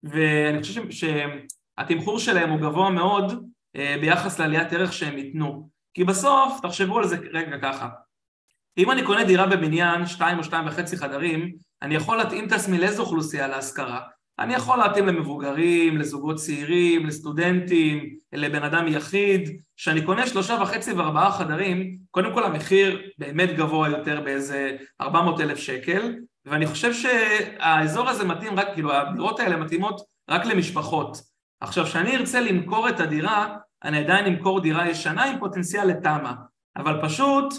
ואני 0.03 0.63
חושב 0.63 0.83
שהתמחור 0.91 2.19
שלהם 2.19 2.51
הוא 2.51 2.61
גבוה 2.61 2.91
מאוד 2.91 3.45
אה, 3.77 3.97
ביחס 4.01 4.41
לעליית 4.41 4.73
ערך 4.73 4.93
שהם 4.93 5.19
ייתנו 5.19 5.69
כי 5.97 6.05
בסוף, 6.05 6.61
תחשבו 6.63 6.99
על 6.99 7.07
זה 7.07 7.17
רגע 7.33 7.57
ככה, 7.63 7.89
אם 8.79 8.91
אני 8.91 9.03
קונה 9.03 9.25
דירה 9.25 9.47
בבניין 9.47 10.07
שתיים 10.07 10.39
או 10.39 10.45
שתיים 10.45 10.67
וחצי 10.67 10.97
חדרים, 10.97 11.53
אני 11.83 11.95
יכול 11.95 12.17
להתאים 12.17 12.47
את 12.47 12.53
עצמי 12.53 12.79
לאיזו 12.79 13.03
אוכלוסייה 13.03 13.49
להשכרה. 13.49 14.01
אני 14.39 14.55
יכול 14.55 14.79
להתאים 14.79 15.07
למבוגרים, 15.07 15.99
לזוגות 15.99 16.37
צעירים, 16.37 17.07
לסטודנטים, 17.07 18.17
לבן 18.33 18.63
אדם 18.63 18.89
יחיד. 18.89 19.61
כשאני 19.77 20.03
קונה 20.03 20.27
שלושה 20.27 20.59
וחצי 20.63 20.93
וארבעה 20.93 21.33
חדרים, 21.33 21.97
קודם 22.11 22.35
כל 22.35 22.45
המחיר 22.45 23.03
באמת 23.19 23.57
גבוה 23.57 23.89
יותר 23.89 24.21
באיזה 24.21 24.77
ארבע 25.01 25.23
מאות 25.23 25.41
אלף 25.41 25.59
שקל, 25.59 26.15
ואני 26.45 26.67
חושב 26.67 26.93
שהאזור 26.93 28.09
הזה 28.09 28.25
מתאים 28.25 28.59
רק, 28.59 28.67
כאילו 28.75 28.93
הדירות 28.93 29.41
האלה 29.41 29.57
מתאימות 29.57 30.01
רק 30.31 30.47
למשפחות. 30.47 31.17
עכשיו, 31.61 31.85
כשאני 31.85 32.17
ארצה 32.17 32.41
למכור 32.41 32.89
את 32.89 33.01
הדירה, 33.01 33.57
אני 33.85 33.99
עדיין 33.99 34.27
אמכור 34.27 34.61
דירה 34.61 34.89
ישנה 34.89 35.25
עם 35.25 35.39
פוטנציאל 35.39 35.87
לתמ"א, 35.87 36.33
אבל 36.77 37.01
פשוט 37.03 37.55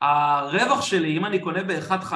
הרווח 0.00 0.82
שלי, 0.82 1.16
אם 1.16 1.24
אני 1.24 1.38
קונה 1.38 1.62
ב-1.5 1.62 2.14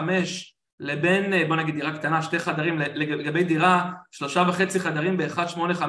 לבין, 0.81 1.49
בוא 1.49 1.57
נגיד 1.57 1.75
דירה 1.75 1.99
קטנה, 1.99 2.23
שתי 2.23 2.39
חדרים, 2.39 2.79
לגבי 2.79 3.45
דירה, 3.45 3.93
שלושה 4.11 4.45
וחצי 4.49 4.81
חדרים 4.81 5.17
ב-1.85, 5.17 5.83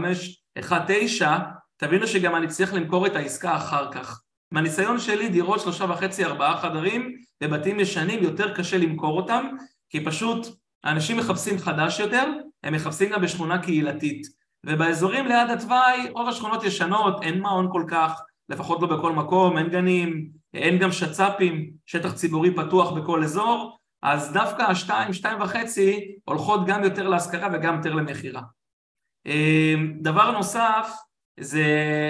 1.9, 0.59 1.25
תבינו 1.77 2.07
שגם 2.07 2.35
אני 2.35 2.47
צריך 2.47 2.73
למכור 2.73 3.07
את 3.07 3.15
העסקה 3.15 3.55
אחר 3.55 3.91
כך. 3.91 4.21
מהניסיון 4.51 4.99
שלי, 4.99 5.29
דירות 5.29 5.59
שלושה 5.59 5.85
וחצי, 5.85 6.25
ארבעה 6.25 6.61
חדרים, 6.61 7.15
בבתים 7.41 7.79
ישנים, 7.79 8.23
יותר 8.23 8.53
קשה 8.53 8.77
למכור 8.77 9.17
אותם, 9.21 9.47
כי 9.89 10.05
פשוט 10.05 10.47
האנשים 10.83 11.17
מחפשים 11.17 11.59
חדש 11.59 11.99
יותר, 11.99 12.25
הם 12.63 12.73
מחפשים 12.73 13.09
גם 13.09 13.21
בשכונה 13.21 13.61
קהילתית. 13.61 14.27
ובאזורים 14.65 15.27
ליד 15.27 15.49
התוואי 15.49 16.09
רוב 16.09 16.29
השכונות 16.29 16.63
ישנות, 16.63 17.23
אין 17.23 17.39
מעון 17.39 17.69
כל 17.71 17.83
כך, 17.87 18.21
לפחות 18.49 18.81
לא 18.81 18.87
בכל 18.97 19.11
מקום, 19.11 19.57
אין 19.57 19.69
גנים, 19.69 20.29
אין 20.53 20.79
גם 20.79 20.91
שצ"פים, 20.91 21.69
שטח 21.85 22.13
ציבורי 22.13 22.55
פתוח 22.55 22.91
בכל 22.91 23.23
אזור, 23.23 23.77
אז 24.01 24.33
דווקא 24.33 24.61
השתיים, 24.61 25.13
שתיים 25.13 25.41
וחצי 25.41 26.15
הולכות 26.25 26.65
גם 26.65 26.83
יותר 26.83 27.07
להשכרה 27.07 27.49
וגם 27.53 27.75
יותר 27.75 27.93
למכירה. 27.93 28.41
אמ, 29.25 29.93
דבר 30.01 30.31
נוסף 30.31 30.91
זה 31.39 31.65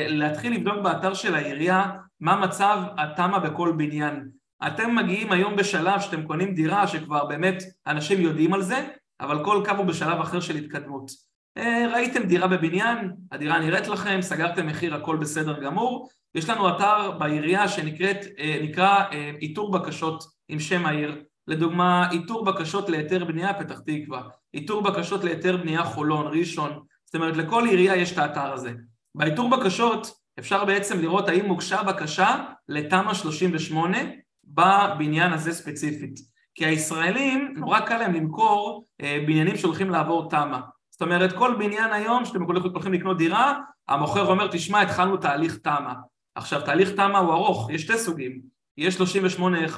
להתחיל 0.10 0.54
לבדוק 0.54 0.76
באתר 0.84 1.14
של 1.14 1.36
העירייה 1.36 1.92
מה 2.20 2.36
מצב 2.36 2.84
התמ"א 2.98 3.40
בכל 3.40 3.74
בניין. 3.78 4.30
אתם 4.68 4.96
מגיעים 4.96 5.32
היום 5.32 5.56
בשלב 5.56 6.00
שאתם 6.02 6.28
קונים 6.28 6.54
דירה 6.54 6.88
שכבר 6.88 7.26
באמת 7.26 7.64
אנשים 7.88 8.22
יודעים 8.22 8.54
על 8.54 8.62
זה, 8.62 8.88
אבל 9.22 9.46
כל 9.46 9.64
קו 9.66 9.72
הוא 9.72 9.86
בשלב 9.86 10.20
אחר 10.22 10.40
של 10.40 10.56
התקדמות. 10.56 11.33
אה, 11.58 11.88
ראיתם 11.94 12.24
דירה 12.24 12.48
בבניין, 12.48 13.12
הדירה 13.32 13.60
נראית 13.60 13.88
לכם, 13.88 14.22
סגרתם 14.22 14.68
מחיר, 14.68 14.96
הכל 14.96 15.18
בסדר 15.18 15.60
גמור. 15.60 16.10
יש 16.36 16.50
לנו 16.50 16.70
אתר 16.70 17.12
בעירייה 17.12 17.68
שנקרא 17.68 19.04
אה, 19.12 19.32
איתור 19.42 19.72
בקשות 19.72 20.24
עם 20.48 20.60
שם 20.60 20.86
העיר. 20.86 21.24
לדוגמה, 21.48 22.12
איתור 22.12 22.46
בקשות 22.46 22.90
להיתר 22.90 23.26
בנייה 23.26 23.54
פתח 23.54 23.80
תקווה, 23.80 24.22
איתור 24.54 24.82
בקשות 24.82 25.24
להיתר 25.24 25.58
בנייה 25.58 25.84
חולון, 25.84 26.28
ראשון, 26.40 26.80
זאת 27.06 27.16
אומרת 27.16 27.38
לכל 27.38 27.66
עירייה 27.68 27.96
יש 27.96 28.12
את 28.12 28.18
האתר 28.18 28.54
הזה. 28.54 28.72
באיתור 29.16 29.50
בקשות 29.50 30.12
אפשר 30.40 30.66
בעצם 30.66 31.00
לראות 31.02 31.30
האם 31.30 31.46
הוגשה 31.46 31.84
בקשה 31.84 32.44
לתמ"א 32.68 33.14
38 33.14 33.98
בבניין 34.44 35.34
הזה 35.34 35.54
ספציפית. 35.54 36.20
כי 36.56 36.66
הישראלים, 36.66 37.54
נורא 37.58 37.80
קל 37.80 37.98
להם 37.98 38.14
למכור 38.14 38.86
אה, 39.02 39.24
בניינים 39.28 39.58
שהולכים 39.58 39.90
לעבור 39.90 40.30
תמ"א. 40.30 40.60
אומרת, 41.04 41.34
כל 41.34 41.56
בניין 41.60 41.94
היום 41.94 42.26
שאתם 42.26 42.42
הולכים 42.42 42.94
לקנות 42.94 43.18
דירה, 43.18 43.60
המוכר 43.88 44.26
אומר, 44.26 44.48
תשמע, 44.48 44.82
התחלנו 44.82 45.18
תהליך 45.18 45.58
תמ"א. 45.58 45.94
עכשיו, 46.36 46.62
תהליך 46.62 46.92
תמ"א 46.92 47.18
הוא 47.18 47.34
ארוך, 47.34 47.70
יש 47.70 47.82
שתי 47.82 47.98
סוגים. 47.98 48.42
יש 48.78 48.98
38-1, 48.98 49.78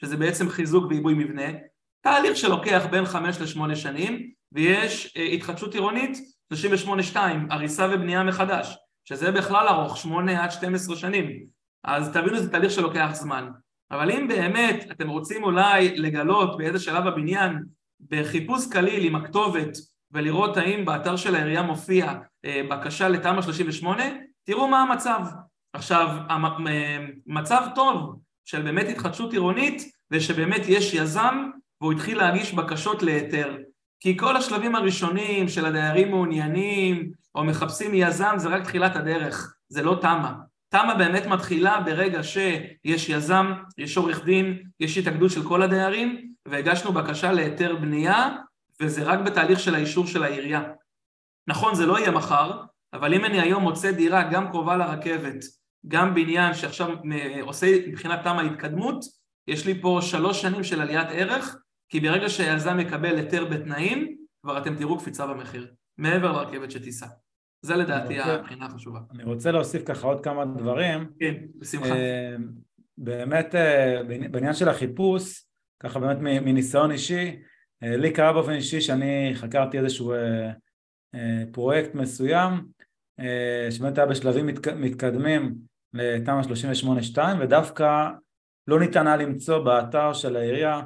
שזה 0.00 0.16
בעצם 0.16 0.48
חיזוק 0.48 0.84
ועיבוי 0.88 1.14
מבנה, 1.14 1.44
תהליך 2.00 2.36
שלוקח 2.36 2.86
בין 2.90 3.04
5 3.04 3.40
ל-8 3.40 3.74
שנים, 3.74 4.30
ויש 4.52 5.16
אה, 5.16 5.22
התחדשות 5.22 5.74
עירונית, 5.74 6.18
38-2, 7.14 7.16
הריסה 7.50 7.88
ובנייה 7.92 8.22
מחדש, 8.22 8.76
שזה 9.04 9.30
בכלל 9.30 9.68
ארוך, 9.68 9.96
8 9.96 10.44
עד 10.44 10.50
12 10.50 10.96
שנים. 10.96 11.44
אז 11.84 12.10
תבינו, 12.12 12.38
זה 12.38 12.50
תהליך 12.50 12.70
שלוקח 12.70 13.10
זמן. 13.12 13.48
אבל 13.90 14.10
אם 14.10 14.28
באמת 14.28 14.84
אתם 14.90 15.08
רוצים 15.08 15.44
אולי 15.44 15.98
לגלות 15.98 16.58
באיזה 16.58 16.78
שלב 16.78 17.06
הבניין, 17.06 17.62
בחיפוש 18.10 18.66
קליל 18.66 19.06
עם 19.06 19.16
הכתובת 19.16 19.76
ולראות 20.12 20.56
האם 20.56 20.84
באתר 20.84 21.16
של 21.16 21.34
העירייה 21.34 21.62
מופיע 21.62 22.12
אה, 22.44 22.62
בקשה 22.70 23.08
לתמ"א 23.08 23.42
38, 23.42 24.02
תראו 24.44 24.68
מה 24.68 24.82
המצב. 24.82 25.20
עכשיו, 25.72 26.08
מצב 27.26 27.66
טוב 27.74 28.18
של 28.44 28.62
באמת 28.62 28.86
התחדשות 28.88 29.32
עירונית 29.32 29.82
זה 30.10 30.20
שבאמת 30.20 30.62
יש 30.68 30.94
יזם 30.94 31.50
והוא 31.80 31.92
התחיל 31.92 32.18
להגיש 32.18 32.54
בקשות 32.54 33.02
להיתר. 33.02 33.56
כי 34.00 34.16
כל 34.16 34.36
השלבים 34.36 34.74
הראשונים 34.74 35.48
של 35.48 35.66
הדיירים 35.66 36.10
מעוניינים 36.10 37.10
או 37.34 37.44
מחפשים 37.44 37.90
יזם 37.94 38.34
זה 38.36 38.48
רק 38.48 38.62
תחילת 38.62 38.96
הדרך, 38.96 39.54
זה 39.68 39.82
לא 39.82 39.98
תמ"א. 40.00 40.32
תמ"א 40.68 40.94
באמת 40.94 41.26
מתחילה 41.26 41.80
ברגע 41.80 42.22
שיש 42.22 43.08
יזם, 43.08 43.52
יש 43.78 43.96
עורך 43.96 44.24
דין, 44.24 44.62
יש 44.80 44.98
התאגדות 44.98 45.30
של 45.30 45.42
כל 45.42 45.62
הדיירים, 45.62 46.32
והגשנו 46.48 46.92
בקשה 46.92 47.32
להיתר 47.32 47.76
בנייה, 47.76 48.36
וזה 48.82 49.04
רק 49.04 49.18
בתהליך 49.18 49.60
של 49.60 49.74
האישור 49.74 50.06
של 50.06 50.22
העירייה. 50.22 50.62
נכון, 51.48 51.74
זה 51.74 51.86
לא 51.86 51.98
יהיה 51.98 52.10
מחר, 52.10 52.62
אבל 52.92 53.14
אם 53.14 53.24
אני 53.24 53.40
היום 53.40 53.62
מוצא 53.62 53.92
דירה 53.92 54.30
גם 54.30 54.50
קרובה 54.50 54.76
לרכבת, 54.76 55.44
גם 55.88 56.14
בניין 56.14 56.54
שעכשיו 56.54 56.88
עושה 57.42 57.66
מבחינת 57.88 58.20
תמ"א 58.24 58.42
התקדמות, 58.42 59.04
יש 59.48 59.66
לי 59.66 59.82
פה 59.82 59.98
שלוש 60.02 60.42
שנים 60.42 60.64
של 60.64 60.80
עליית 60.80 61.08
ערך, 61.10 61.56
כי 61.88 62.00
ברגע 62.00 62.28
שהיזם 62.28 62.80
יקבל 62.80 63.16
היתר 63.16 63.44
בתנאים, 63.44 64.16
כבר 64.42 64.58
אתם 64.58 64.76
תראו 64.76 64.98
קפיצה 64.98 65.26
במחיר, 65.26 65.74
מעבר 65.98 66.32
לרכבת 66.32 66.70
שתיסע. 66.70 67.06
זה 67.62 67.76
לדעתי 67.76 68.20
הבחינה 68.20 68.66
החשובה. 68.66 69.00
אני 69.14 69.24
רוצה 69.24 69.50
להוסיף 69.50 69.82
ככה 69.84 70.06
עוד 70.06 70.24
כמה 70.24 70.44
דברים. 70.44 71.10
כן, 71.20 71.34
בשמחה. 71.58 71.94
אה, 71.94 72.36
באמת 72.98 73.54
אה, 73.54 74.02
בעניין 74.30 74.54
של 74.54 74.68
החיפוש, 74.68 75.44
ככה 75.82 76.00
באמת 76.00 76.16
מניסיון 76.20 76.90
אישי, 76.90 77.36
לי 77.82 78.12
קרה 78.12 78.32
באופן 78.32 78.52
אישי 78.52 78.80
שאני 78.80 79.32
חקרתי 79.34 79.78
איזשהו 79.78 80.14
פרויקט 81.52 81.94
מסוים, 81.94 82.66
שבאמת 83.70 83.98
היה 83.98 84.06
בשלבים 84.06 84.46
מתקדמים 84.76 85.54
לתמ"א 85.94 86.42
38-2 87.14 87.18
ודווקא 87.40 88.10
לא 88.66 88.80
ניתן 88.80 89.06
היה 89.06 89.16
למצוא 89.16 89.58
באתר 89.58 90.12
של 90.12 90.36
העירייה 90.36 90.80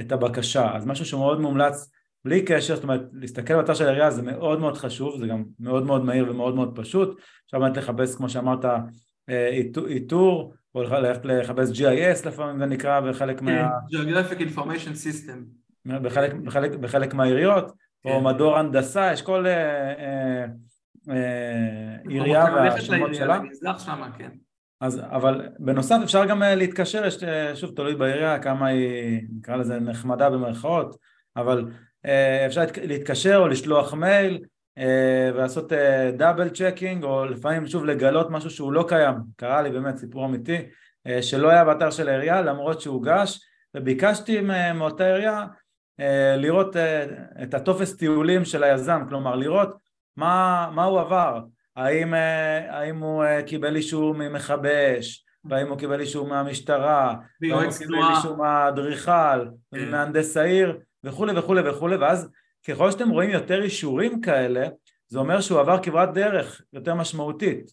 את 0.00 0.12
הבקשה, 0.12 0.76
אז 0.76 0.86
משהו 0.86 1.04
שמאוד 1.04 1.40
מומלץ 1.40 1.90
בלי 2.24 2.44
קשר, 2.44 2.74
זאת 2.74 2.82
אומרת 2.82 3.00
להסתכל 3.12 3.56
באתר 3.56 3.74
של 3.74 3.84
העירייה 3.84 4.10
זה 4.10 4.22
מאוד 4.22 4.60
מאוד 4.60 4.76
חשוב, 4.76 5.18
זה 5.18 5.26
גם 5.26 5.44
מאוד 5.60 5.86
מאוד 5.86 6.04
מהיר 6.04 6.30
ומאוד 6.30 6.54
מאוד 6.54 6.76
פשוט, 6.76 7.20
אפשר 7.46 7.58
באמת 7.58 7.76
לחפש 7.76 8.16
כמו 8.16 8.28
שאמרת 8.28 8.64
אה, 9.28 9.48
איתור, 9.86 10.54
או 10.74 10.82
ללכת 10.82 11.24
לחפש 11.24 11.80
GIS 11.80 12.26
לפעמים 12.28 12.58
זה 12.58 12.66
נקרא 12.66 13.00
בחלק 13.00 13.42
מה... 13.42 13.68
כן, 13.90 13.96
Geographic 13.96 14.40
Information 14.40 14.94
System. 15.06 15.67
בחלק, 16.02 16.32
בחלק, 16.34 16.74
בחלק 16.74 17.14
מהעיריות, 17.14 17.72
כן. 18.02 18.10
או 18.10 18.20
מדור 18.20 18.56
הנדסה, 18.56 19.12
יש 19.12 19.22
כל 19.22 19.46
אה, 19.46 19.52
אה, 19.98 20.44
אה, 21.10 21.96
עירייה 22.08 22.44
והשמות 22.54 23.14
שלה. 23.14 23.40
כן. 24.18 24.30
אז, 24.80 25.00
אבל 25.10 25.48
בנוסף 25.58 25.96
אפשר 26.04 26.24
גם 26.24 26.42
אה, 26.42 26.54
להתקשר, 26.54 27.06
יש, 27.06 27.18
שוב 27.54 27.70
תלוי 27.76 27.94
בעירייה 27.94 28.38
כמה 28.38 28.66
היא, 28.66 29.22
נקרא 29.38 29.56
לזה 29.56 29.80
נחמדה 29.80 30.30
במרכאות, 30.30 30.96
אבל 31.36 31.64
אה, 32.06 32.46
אפשר 32.46 32.62
להתקשר 32.82 33.36
או 33.36 33.48
לשלוח 33.48 33.94
מייל 33.94 34.44
אה, 34.78 35.30
ולעשות 35.34 35.72
double 36.16 36.48
אה, 36.48 36.50
checking 36.50 37.04
או 37.04 37.24
לפעמים 37.24 37.66
שוב 37.66 37.84
לגלות 37.84 38.30
משהו 38.30 38.50
שהוא 38.50 38.72
לא 38.72 38.84
קיים, 38.88 39.14
קרה 39.36 39.62
לי 39.62 39.70
באמת 39.70 39.96
סיפור 39.96 40.26
אמיתי 40.26 40.58
שלא 41.20 41.48
היה 41.48 41.64
באתר 41.64 41.90
של 41.90 42.08
העירייה 42.08 42.42
למרות 42.42 42.80
שהוגש 42.80 43.40
וביקשתי 43.76 44.40
מאותה 44.74 45.06
עירייה 45.06 45.46
לראות 46.36 46.76
את 47.42 47.54
הטופס 47.54 47.96
טיולים 47.96 48.44
של 48.44 48.64
היזם, 48.64 49.02
כלומר 49.08 49.36
לראות 49.36 49.76
מה, 50.16 50.68
מה 50.74 50.84
הוא 50.84 51.00
עבר, 51.00 51.40
האם, 51.76 52.14
האם 52.68 52.98
הוא 52.98 53.24
קיבל 53.46 53.76
אישור 53.76 54.14
ממכבי 54.14 54.98
אש, 54.98 55.24
והאם 55.44 55.68
הוא 55.68 55.78
קיבל 55.78 56.00
אישור 56.00 56.28
מהמשטרה, 56.28 57.14
והאם 57.40 57.64
הוא 57.64 57.72
קיבל 57.78 57.98
אישור 58.16 58.36
מהאדריכל, 58.36 59.46
כן. 59.74 59.78
ממהנדס 59.78 60.36
העיר 60.36 60.78
וכולי 61.04 61.38
וכולי 61.38 61.70
וכולי. 61.70 61.96
ואז 61.96 62.28
ככל 62.68 62.90
שאתם 62.90 63.08
רואים 63.08 63.30
יותר 63.30 63.62
אישורים 63.62 64.20
כאלה 64.20 64.66
זה 65.08 65.18
אומר 65.18 65.40
שהוא 65.40 65.60
עבר 65.60 65.82
כברת 65.82 66.14
דרך 66.14 66.62
יותר 66.72 66.94
משמעותית. 66.94 67.70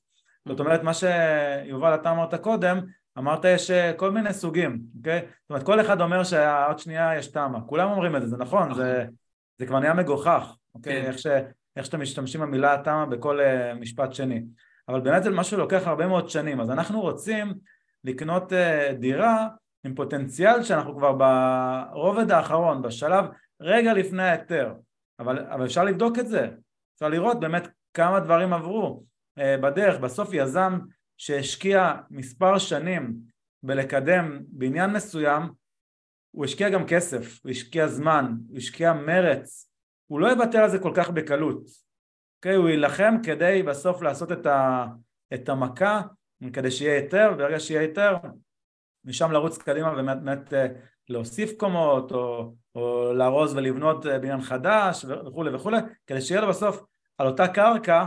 זאת 0.47 0.59
אומרת 0.59 0.83
מה 0.83 0.91
שיובל 0.93 1.95
אתה 1.95 2.11
אמרת 2.11 2.35
קודם 2.35 2.79
אמרת 3.17 3.45
יש 3.45 3.71
אה, 3.71 3.93
כל 3.93 4.11
מיני 4.11 4.33
סוגים, 4.33 4.79
אוקיי? 4.97 5.19
זאת 5.19 5.49
אומרת 5.49 5.63
כל 5.63 5.81
אחד 5.81 6.01
אומר 6.01 6.23
שעוד 6.23 6.79
שנייה 6.79 7.17
יש 7.17 7.27
תמה, 7.27 7.61
כולם 7.61 7.91
אומרים 7.91 8.15
את 8.15 8.21
זה, 8.21 8.27
זה 8.27 8.37
נכון, 8.37 8.73
זה, 8.73 8.99
נכון. 9.03 9.15
זה 9.57 9.65
כבר 9.65 9.79
נהיה 9.79 9.93
מגוחך, 9.93 10.55
אוקיי? 10.75 11.01
כן. 11.01 11.07
איך, 11.07 11.19
ש, 11.19 11.27
איך 11.75 11.85
שאתם 11.85 12.01
משתמשים 12.01 12.41
במילה 12.41 12.81
תמה 12.83 13.05
בכל 13.05 13.39
uh, 13.39 13.73
משפט 13.79 14.13
שני, 14.13 14.43
אבל 14.89 15.01
באמת 15.01 15.23
זה 15.23 15.29
משהו 15.29 15.57
שלוקח 15.57 15.87
הרבה 15.87 16.07
מאוד 16.07 16.29
שנים, 16.29 16.61
אז 16.61 16.69
אנחנו 16.69 17.01
רוצים 17.01 17.53
לקנות 18.03 18.51
uh, 18.51 18.93
דירה 18.93 19.47
עם 19.85 19.95
פוטנציאל 19.95 20.63
שאנחנו 20.63 20.97
כבר 20.97 21.13
ברובד 21.13 22.31
האחרון, 22.31 22.81
בשלב 22.81 23.25
רגע 23.61 23.93
לפני 23.93 24.23
ההיתר, 24.23 24.73
אבל, 25.19 25.45
אבל 25.49 25.65
אפשר 25.65 25.83
לבדוק 25.83 26.19
את 26.19 26.27
זה, 26.27 26.49
אפשר 26.95 27.09
לראות 27.09 27.39
באמת 27.39 27.67
כמה 27.93 28.19
דברים 28.19 28.53
עברו 28.53 29.03
אה, 29.39 29.57
בדרך, 29.57 29.99
בסוף 29.99 30.29
יזם 30.33 30.79
שהשקיע 31.17 31.93
מספר 32.09 32.57
שנים 32.57 33.13
בלקדם 33.63 34.39
בניין 34.47 34.93
מסוים, 34.93 35.43
הוא 36.31 36.45
השקיע 36.45 36.69
גם 36.69 36.87
כסף, 36.87 37.39
הוא 37.43 37.51
השקיע 37.51 37.87
זמן, 37.87 38.35
הוא 38.49 38.57
השקיע 38.57 38.93
מרץ, 38.93 39.71
הוא 40.07 40.19
לא 40.19 40.27
יוותר 40.27 40.57
על 40.57 40.69
זה 40.69 40.79
כל 40.79 40.91
כך 40.95 41.09
בקלות, 41.09 41.67
אוקיי? 42.37 42.55
הוא 42.55 42.69
יילחם 42.69 43.15
כדי 43.23 43.63
בסוף 43.63 44.01
לעשות 44.01 44.31
את, 44.31 44.45
ה, 44.45 44.85
את 45.33 45.49
המכה, 45.49 46.01
כדי 46.53 46.71
שיהיה 46.71 46.95
היתר, 47.01 47.31
וברגע 47.33 47.59
שיהיה 47.59 47.81
היתר 47.81 48.15
משם 49.05 49.31
לרוץ 49.31 49.57
קדימה 49.57 49.91
ובאמת 49.91 50.53
אה, 50.53 50.67
להוסיף 51.09 51.51
קומות 51.57 52.11
או, 52.11 52.53
או 52.75 53.13
לארוז 53.13 53.55
ולבנות 53.55 54.05
אה, 54.05 54.19
בניין 54.19 54.41
חדש 54.41 55.05
וכולי 55.05 55.55
וכולי 55.55 55.77
כדי 56.07 56.21
שיהיה 56.21 56.41
לו 56.41 56.47
בסוף 56.47 56.83
על 57.17 57.27
אותה 57.27 57.47
קרקע 57.47 58.05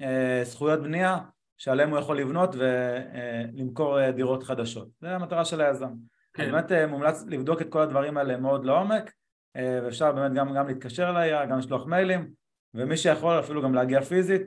אה, 0.00 0.40
זכויות 0.44 0.82
בנייה 0.82 1.18
שעליהם 1.62 1.90
הוא 1.90 1.98
יכול 1.98 2.18
לבנות 2.18 2.54
ולמכור 2.58 4.10
דירות 4.10 4.42
חדשות 4.42 4.88
זה 5.00 5.14
המטרה 5.14 5.44
של 5.44 5.60
היזם 5.60 5.90
כן. 6.34 6.44
באמת 6.44 6.72
מומלץ 6.88 7.24
לבדוק 7.28 7.62
את 7.62 7.68
כל 7.68 7.80
הדברים 7.80 8.16
האלה 8.16 8.36
מאוד 8.36 8.64
לעומק 8.64 9.12
ואפשר 9.56 10.12
באמת 10.12 10.32
גם, 10.32 10.54
גם 10.54 10.68
להתקשר 10.68 11.10
אליי, 11.10 11.46
גם 11.48 11.58
לשלוח 11.58 11.86
מיילים 11.86 12.30
ומי 12.74 12.96
שיכול 12.96 13.38
אפילו 13.38 13.62
גם 13.62 13.74
להגיע 13.74 14.00
פיזית 14.00 14.42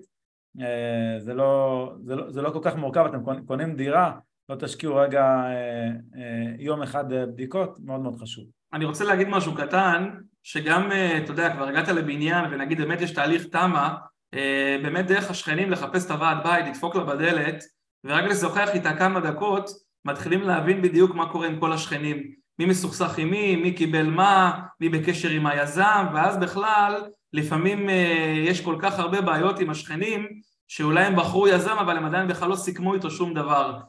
זה 1.20 1.34
לא, 1.34 1.92
זה 2.04 2.16
לא, 2.16 2.32
זה 2.32 2.42
לא 2.42 2.50
כל 2.50 2.60
כך 2.62 2.76
מורכב, 2.76 3.06
אתם 3.06 3.46
קונים 3.46 3.76
דירה 3.76 4.12
לא 4.50 4.56
תשקיעו 4.56 4.96
רגע 4.96 5.24
אה, 5.24 5.88
אה, 6.22 6.56
יום 6.60 6.82
אחד 6.82 7.14
אה, 7.14 7.26
בדיקות, 7.26 7.80
מאוד 7.80 8.00
מאוד 8.00 8.16
חשוב. 8.22 8.46
אני 8.74 8.86
רוצה 8.86 9.04
להגיד 9.06 9.28
משהו 9.28 9.56
קטן, 9.56 10.10
שגם, 10.44 10.92
אתה 11.24 11.32
יודע, 11.32 11.54
כבר 11.54 11.68
הגעת 11.68 11.88
לבניין 11.88 12.54
ונגיד 12.54 12.82
באמת 12.82 13.02
יש 13.02 13.12
תהליך 13.12 13.46
תמ"א, 13.46 13.88
באמת 14.84 15.08
דרך 15.08 15.30
השכנים 15.30 15.72
לחפש 15.72 16.06
את 16.06 16.12
הוועד 16.12 16.38
בית, 16.44 16.68
לדפוק 16.68 16.96
לה 16.96 17.04
בדלת, 17.04 17.64
ורק 18.04 18.24
לשוחח 18.24 18.70
איתה 18.74 18.98
כמה 18.98 19.20
דקות, 19.20 19.70
מתחילים 20.06 20.42
להבין 20.42 20.82
בדיוק 20.82 21.16
מה 21.16 21.32
קורה 21.32 21.48
עם 21.48 21.60
כל 21.60 21.72
השכנים. 21.72 22.24
מי 22.60 22.66
מסוכסך 22.66 23.18
עם 23.18 23.30
מי, 23.30 23.56
מי 23.56 23.72
קיבל 23.72 24.06
מה, 24.06 24.60
מי 24.80 24.90
בקשר 24.90 25.30
עם 25.30 25.48
היזם, 25.48 26.06
ואז 26.14 26.38
בכלל, 26.38 27.04
לפעמים 27.34 27.90
יש 28.46 28.62
כל 28.62 28.76
כך 28.80 29.00
הרבה 29.00 29.22
בעיות 29.22 29.60
עם 29.60 29.70
השכנים, 29.70 30.28
שאולי 30.68 31.06
הם 31.06 31.16
בחרו 31.16 31.48
יזם 31.48 31.78
אבל 31.80 31.98
הם 31.98 32.06
עדיין 32.06 32.28
בכלל 32.28 32.50
לא 32.50 32.56
סיכמו 32.56 32.94
איתו 32.94 33.12
שום 33.12 33.34
דבר. 33.34 33.80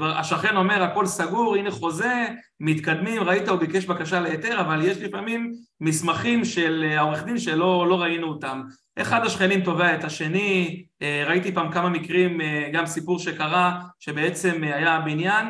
והשכן 0.00 0.56
אומר 0.56 0.82
הכל 0.82 1.06
סגור, 1.06 1.56
הנה 1.56 1.70
חוזה, 1.70 2.26
מתקדמים, 2.60 3.22
ראית 3.22 3.48
הוא 3.48 3.58
ביקש 3.58 3.84
בקשה 3.84 4.20
להיתר, 4.20 4.60
אבל 4.60 4.84
יש 4.84 4.96
לפעמים 4.96 5.52
מסמכים 5.80 6.44
של 6.44 6.92
העורך 6.96 7.24
דין 7.24 7.38
שלא 7.38 7.88
לא 7.88 8.00
ראינו 8.02 8.26
אותם. 8.26 8.62
אחד 9.00 9.26
השכנים 9.26 9.60
תובע 9.60 9.94
את 9.94 10.04
השני, 10.04 10.84
אה, 11.02 11.24
ראיתי 11.26 11.52
פעם 11.52 11.72
כמה 11.72 11.88
מקרים, 11.88 12.40
אה, 12.40 12.70
גם 12.72 12.86
סיפור 12.86 13.18
שקרה, 13.18 13.80
שבעצם 14.00 14.64
אה, 14.64 14.76
היה 14.76 15.00
בניין, 15.00 15.46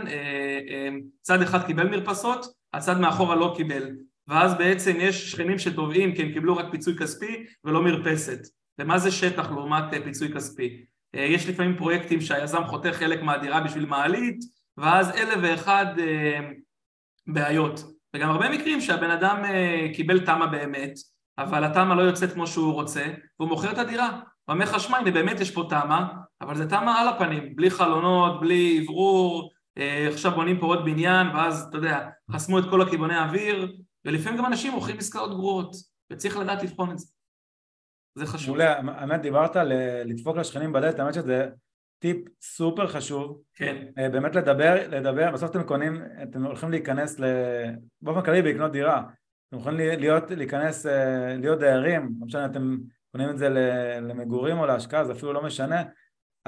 צד 1.22 1.42
אחד 1.42 1.66
קיבל 1.66 1.88
מרפסות, 1.88 2.46
הצד 2.72 3.00
מאחורה 3.00 3.36
לא 3.36 3.54
קיבל, 3.56 3.90
ואז 4.28 4.54
בעצם 4.54 4.96
יש 4.98 5.30
שכנים 5.30 5.58
שתובעים 5.58 6.14
כי 6.14 6.22
הם 6.22 6.32
קיבלו 6.32 6.56
רק 6.56 6.66
פיצוי 6.70 6.96
כספי 6.96 7.44
ולא 7.64 7.84
מרפסת. 7.84 8.38
ומה 8.78 8.98
זה 8.98 9.10
שטח 9.10 9.50
לעומת 9.50 9.84
פיצוי 10.04 10.32
כספי? 10.32 10.84
יש 11.14 11.48
לפעמים 11.48 11.76
פרויקטים 11.76 12.20
שהיזם 12.20 12.64
חותך 12.64 12.88
חלק 12.92 13.22
מהדירה 13.22 13.60
בשביל 13.60 13.86
מעלית, 13.86 14.38
ואז 14.76 15.10
אלף 15.10 15.38
ואחד 15.42 15.86
בעיות. 17.26 17.84
וגם 18.16 18.30
הרבה 18.30 18.50
מקרים 18.50 18.80
שהבן 18.80 19.10
אדם 19.10 19.42
קיבל 19.94 20.20
תמ"א 20.20 20.46
באמת, 20.46 20.94
אבל 21.42 21.64
התמ"א 21.64 21.94
לא 21.94 22.02
יוצאת 22.02 22.32
כמו 22.32 22.46
שהוא 22.46 22.72
רוצה, 22.72 23.06
והוא 23.38 23.48
מוכר 23.48 23.72
את 23.72 23.78
הדירה. 23.78 24.08
הוא 24.10 24.54
אומר 24.54 24.64
לך, 24.64 24.80
שמע, 24.80 24.98
הנה 24.98 25.10
באמת 25.10 25.40
יש 25.40 25.50
פה 25.50 25.66
תמ"א, 25.70 26.00
אבל 26.40 26.56
זה 26.56 26.70
תמ"א 26.70 27.00
על 27.00 27.08
הפנים, 27.08 27.56
בלי 27.56 27.70
חלונות, 27.70 28.40
בלי 28.40 28.84
אוורור, 28.88 29.50
עכשיו 30.12 30.32
בונים 30.32 30.60
פה 30.60 30.66
עוד 30.66 30.84
בניין, 30.84 31.26
ואז, 31.26 31.66
אתה 31.68 31.78
יודע, 31.78 32.08
חסמו 32.30 32.58
את 32.58 32.64
כל 32.70 32.82
הכיווני 32.82 33.14
האוויר, 33.14 33.76
ולפעמים 34.04 34.38
גם 34.38 34.46
אנשים 34.46 34.72
מוכרים 34.72 34.98
עסקאות 34.98 35.30
גרועות, 35.30 35.76
וצריך 36.10 36.36
לדעת 36.36 36.62
לבחון 36.62 36.90
את 36.90 36.98
זה. 36.98 37.06
זה 38.14 38.26
חשוב. 38.26 38.48
מעולה, 38.48 38.76
האמת 38.78 39.20
דיברת 39.20 39.56
על 39.56 39.72
לדפוק 40.04 40.36
לשכנים 40.36 40.72
בדלת, 40.72 40.98
האמת 40.98 41.14
שזה 41.14 41.48
טיפ 41.98 42.16
סופר 42.42 42.86
חשוב. 42.86 43.40
כן. 43.54 43.86
אה, 43.98 44.08
באמת 44.08 44.34
לדבר, 44.34 44.88
לדבר, 44.88 45.30
בסוף 45.30 45.50
אתם 45.50 45.62
קונים, 45.62 46.02
אתם 46.22 46.46
הולכים 46.46 46.70
להיכנס, 46.70 47.20
ל... 47.20 47.24
באופן 48.02 48.22
כללי 48.22 48.42
לקנות 48.42 48.72
דירה. 48.72 49.02
אתם 49.50 49.58
יכולים 49.58 50.00
להיות, 50.00 50.30
להיכנס, 50.30 50.86
אה, 50.86 51.36
להיות 51.36 51.58
דיירים, 51.58 52.14
לא 52.20 52.26
משנה, 52.26 52.46
אתם 52.46 52.76
קונים 53.12 53.30
את 53.30 53.38
זה 53.38 53.48
למגורים 54.00 54.58
או 54.58 54.66
להשקעה, 54.66 55.04
זה 55.04 55.12
אפילו 55.12 55.32
לא 55.32 55.42
משנה. 55.42 55.82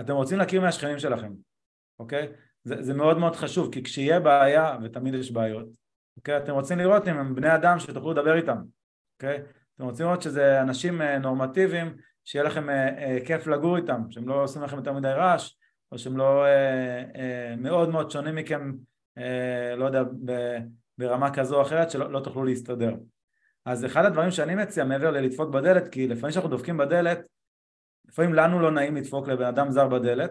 אתם 0.01 0.13
רוצים 0.13 0.39
להכיר 0.39 0.61
מהשכנים 0.61 0.99
שלכם, 0.99 1.33
אוקיי? 1.99 2.29
זה, 2.65 2.83
זה 2.83 2.95
מאוד 2.95 3.19
מאוד 3.19 3.37
חשוב, 3.37 3.73
כי 3.73 3.83
כשיהיה 3.83 4.21
בעיה, 4.21 4.77
ותמיד 4.83 5.15
יש 5.15 5.33
בעיות, 5.33 5.67
אוקיי? 6.17 6.37
אתם 6.37 6.53
רוצים 6.53 6.79
לראות 6.79 7.09
אם 7.09 7.19
הם 7.19 7.35
בני 7.35 7.55
אדם 7.55 7.79
שתוכלו 7.79 8.13
לדבר 8.13 8.37
איתם, 8.37 8.57
אוקיי? 9.17 9.43
אתם 9.75 9.85
רוצים 9.85 10.07
לראות 10.07 10.23
שזה 10.23 10.63
אנשים 10.63 11.03
אה, 11.03 11.19
נורמטיביים, 11.19 11.97
שיהיה 12.25 12.45
לכם 12.45 12.71
אה, 12.71 13.19
כיף 13.27 13.47
לגור 13.47 13.77
איתם, 13.77 14.03
שהם 14.11 14.29
לא 14.29 14.43
עושים 14.43 14.63
לכם 14.63 14.77
יותר 14.77 14.93
מדי 14.93 15.13
רעש, 15.13 15.55
או 15.93 15.99
שהם 15.99 16.17
לא 16.17 16.45
מאוד 17.59 17.89
מאוד 17.89 18.11
שונים 18.11 18.35
מכם, 18.35 18.73
לא 19.77 19.85
יודע, 19.85 20.03
ברמה 20.99 21.35
כזו 21.35 21.57
או 21.57 21.63
אחרת, 21.63 21.91
שלא 21.91 22.13
לא 22.13 22.21
תוכלו 22.21 22.45
להסתדר. 22.45 22.95
אז 23.65 23.85
אחד 23.85 24.05
הדברים 24.05 24.31
שאני 24.31 24.55
מציע 24.55 24.85
מעבר 24.85 25.11
ללדפוק 25.11 25.51
בדלת, 25.51 25.89
כי 25.89 26.09
לפעמים 26.09 26.33
שאנחנו 26.33 26.51
דופקים 26.51 26.77
בדלת, 26.77 27.21
לפעמים 28.09 28.35
לנו 28.35 28.61
לא 28.61 28.71
נעים 28.71 28.97
לדפוק 28.97 29.29
לבן 29.29 29.45
אדם 29.45 29.71
זר 29.71 29.89
בדלת, 29.89 30.31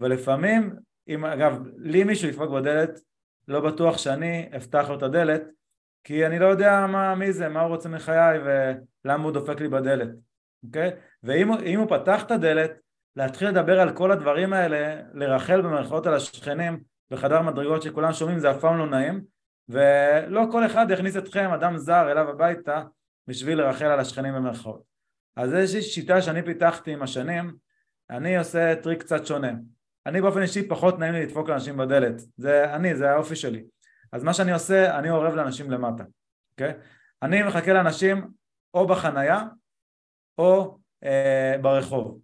ולפעמים, 0.00 0.76
אם 1.08 1.24
אגב, 1.24 1.62
לי 1.76 2.04
מישהו 2.04 2.28
ידפוק 2.28 2.50
בדלת, 2.50 3.00
לא 3.48 3.60
בטוח 3.60 3.98
שאני 3.98 4.50
אפתח 4.56 4.86
לו 4.88 4.98
את 4.98 5.02
הדלת, 5.02 5.42
כי 6.04 6.26
אני 6.26 6.38
לא 6.38 6.46
יודע 6.46 6.86
מה, 6.86 7.14
מי 7.14 7.32
זה, 7.32 7.48
מה 7.48 7.60
הוא 7.60 7.68
רוצה 7.68 7.88
מחיי 7.88 8.38
ולמה 8.38 9.24
הוא 9.24 9.32
דופק 9.32 9.60
לי 9.60 9.68
בדלת, 9.68 10.08
אוקיי? 10.66 10.90
ואם 11.22 11.78
הוא 11.78 11.88
פתח 11.88 12.22
את 12.22 12.30
הדלת, 12.30 12.70
להתחיל 13.16 13.48
לדבר 13.48 13.80
על 13.80 13.96
כל 13.96 14.12
הדברים 14.12 14.52
האלה, 14.52 15.02
לרחל 15.14 15.60
במרכאות 15.60 16.06
על 16.06 16.14
השכנים 16.14 16.80
בחדר 17.10 17.42
מדרגות 17.42 17.82
שכולם 17.82 18.12
שומעים, 18.12 18.38
זה 18.38 18.50
אף 18.50 18.60
פעם 18.60 18.78
לא 18.78 18.86
נעים, 18.86 19.24
ולא 19.68 20.44
כל 20.52 20.66
אחד 20.66 20.90
יכניס 20.90 21.16
אתכם, 21.16 21.50
אדם 21.50 21.76
זר, 21.76 22.12
אליו 22.12 22.30
הביתה 22.30 22.82
בשביל 23.26 23.58
לרחל 23.58 23.84
על 23.84 24.00
השכנים 24.00 24.34
במרכאות. 24.34 24.82
אז 25.36 25.50
זו 25.50 25.56
איזושהי 25.56 25.82
שיטה 25.82 26.22
שאני 26.22 26.42
פיתחתי 26.42 26.92
עם 26.92 27.02
השנים, 27.02 27.56
אני 28.10 28.38
עושה 28.38 28.76
טריק 28.82 29.00
קצת 29.00 29.26
שונה. 29.26 29.52
אני 30.06 30.20
באופן 30.20 30.42
אישי 30.42 30.68
פחות 30.68 30.98
נעים 30.98 31.12
לי 31.12 31.22
לדפוק 31.22 31.48
לאנשים 31.48 31.76
בדלת, 31.76 32.20
זה 32.36 32.74
אני, 32.74 32.96
זה 32.96 33.10
האופי 33.10 33.36
שלי. 33.36 33.64
אז 34.12 34.24
מה 34.24 34.34
שאני 34.34 34.52
עושה, 34.52 34.98
אני 34.98 35.10
אורב 35.10 35.34
לאנשים 35.34 35.70
למטה, 35.70 36.04
אוקיי? 36.52 36.72
אני 37.22 37.42
מחכה 37.42 37.72
לאנשים 37.72 38.30
או 38.74 38.86
בחנייה 38.86 39.42
או 40.38 40.78
אה, 41.04 41.54
ברחוב. 41.62 42.20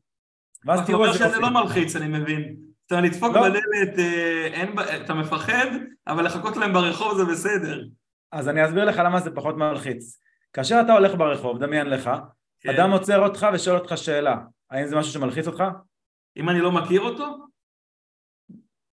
ואז 0.65 0.87
תראו 0.87 1.05
איזה... 1.05 1.17
אתה 1.17 1.25
אומר 1.25 1.35
שזה 1.35 1.41
לא 1.41 1.51
מלחיץ, 1.51 1.97
אני 1.97 2.19
מבין. 2.19 2.64
אתה 2.87 3.01
לדפוק 3.01 3.35
לא. 3.35 3.43
בדלת, 3.43 3.99
אה, 3.99 4.97
אתה 5.05 5.15
מפחד, 5.15 5.67
אבל 6.07 6.25
לחכות 6.25 6.57
להם 6.57 6.73
ברחוב 6.73 7.17
זה 7.17 7.25
בסדר. 7.25 7.85
אז 8.33 8.49
אני 8.49 8.65
אסביר 8.65 8.85
לך 8.85 8.99
למה 9.05 9.21
זה 9.21 9.31
פחות 9.31 9.57
מלחיץ. 9.57 10.21
כאשר 10.53 10.81
אתה 10.85 10.93
הולך 10.93 11.15
ברחוב, 11.15 11.59
דמיין 11.59 11.87
לך, 11.87 12.11
כן. 12.61 12.71
אדם 12.71 12.91
עוצר 12.91 13.19
אותך 13.19 13.47
ושואל 13.53 13.77
אותך 13.77 13.97
שאלה, 13.97 14.37
האם 14.71 14.87
זה 14.87 14.97
משהו 14.97 15.13
שמלחיץ 15.13 15.47
אותך? 15.47 15.65
אם 16.37 16.49
אני 16.49 16.61
לא 16.61 16.73
מכיר 16.73 17.01
אותו? 17.01 17.47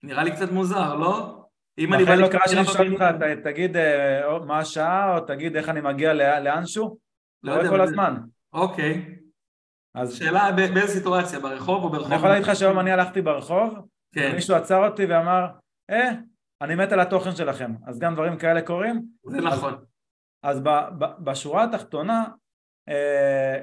נראה 0.03 0.23
לי 0.23 0.31
קצת 0.31 0.51
מוזר, 0.51 0.95
לא? 0.95 1.39
אם 1.77 1.93
אני... 1.93 2.03
לכן 2.03 2.19
לא 2.19 2.27
קרה 2.27 2.47
שאני 2.47 2.65
שואל 2.65 2.93
אותך, 2.93 3.05
תגיד 3.43 3.77
אה, 3.77 4.39
מה 4.45 4.59
השעה, 4.59 5.15
או 5.15 5.19
תגיד 5.19 5.55
איך 5.55 5.69
אני 5.69 5.81
מגיע 5.81 6.13
לאנשהו? 6.39 6.97
לא 7.43 7.51
יודע. 7.51 7.69
כל 7.69 7.81
הזמן. 7.81 8.15
אוקיי. 8.53 9.15
אז... 9.95 10.15
שאלה 10.15 10.51
באיזה 10.51 10.93
סיטואציה, 10.93 11.39
ברחוב 11.39 11.83
או 11.83 11.89
ברחוב? 11.89 12.07
אני 12.07 12.15
יכול 12.15 12.29
להגיד 12.29 12.47
לך 12.47 12.55
שהיום 12.55 12.79
אני 12.79 12.91
הלכתי 12.91 13.21
ברחוב, 13.21 13.75
כן. 14.15 14.29
ומישהו 14.31 14.55
עצר 14.55 14.87
אותי 14.87 15.05
ואמר, 15.05 15.47
אה, 15.89 16.09
אני 16.61 16.75
מת 16.75 16.91
על 16.91 16.99
התוכן 16.99 17.35
שלכם, 17.35 17.71
אז 17.87 17.99
גם 17.99 18.13
דברים 18.13 18.37
כאלה 18.37 18.61
קורים. 18.61 19.05
זה 19.25 19.37
נכון. 19.37 19.73
אז, 19.73 19.79
אז 20.43 20.59
ב, 20.63 20.69
ב, 20.99 21.05
בשורה 21.23 21.63
התחתונה, 21.63 22.25
אה, 22.89 23.61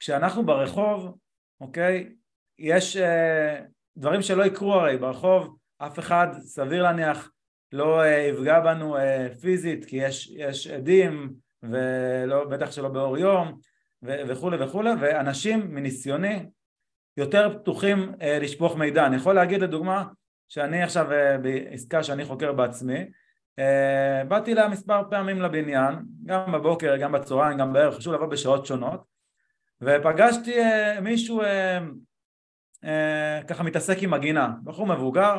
כשאנחנו 0.00 0.46
ברחוב, 0.46 1.18
אוקיי, 1.60 2.14
יש 2.58 2.96
אה, 2.96 3.60
דברים 3.96 4.22
שלא 4.22 4.44
יקרו 4.44 4.74
הרי 4.74 4.98
ברחוב, 4.98 5.56
אף 5.78 5.98
אחד, 5.98 6.26
סביר 6.40 6.82
להניח, 6.82 7.30
לא 7.72 8.02
אה, 8.02 8.18
יפגע 8.18 8.60
בנו 8.60 8.96
אה, 8.96 9.28
פיזית, 9.40 9.84
כי 9.84 9.96
יש, 9.96 10.30
יש 10.30 10.66
עדים, 10.66 11.34
ובטח 11.62 12.70
שלא 12.70 12.88
באור 12.88 13.18
יום, 13.18 13.58
וכולי 14.04 14.64
וכולי, 14.64 14.90
ואנשים 15.00 15.74
מניסיוני 15.74 16.46
יותר 17.16 17.58
פתוחים 17.58 18.12
אה, 18.22 18.38
לשפוך 18.38 18.76
מידע. 18.76 19.06
אני 19.06 19.16
יכול 19.16 19.34
להגיד 19.34 19.62
לדוגמה 19.62 20.04
שאני 20.48 20.82
עכשיו 20.82 21.12
אה, 21.12 21.38
בעסקה 21.38 22.02
שאני 22.02 22.24
חוקר 22.24 22.52
בעצמי, 22.52 23.04
אה, 23.58 24.22
באתי 24.28 24.52
אליה 24.52 24.68
מספר 24.68 25.02
פעמים 25.10 25.42
לבניין, 25.42 25.94
גם 26.24 26.52
בבוקר, 26.52 26.96
גם 26.96 27.12
בצהריים, 27.12 27.58
גם 27.58 27.72
בערב, 27.72 27.94
חשוב 27.94 28.14
לבוא 28.14 28.26
בשעות 28.26 28.66
שונות, 28.66 29.04
ופגשתי 29.80 30.62
אה, 30.62 31.00
מישהו 31.00 31.42
אה, 31.42 31.78
אה, 32.84 33.40
ככה 33.48 33.62
מתעסק 33.62 33.96
עם 34.02 34.14
הגינה, 34.14 34.52
בחור 34.64 34.86
מבוגר, 34.86 35.38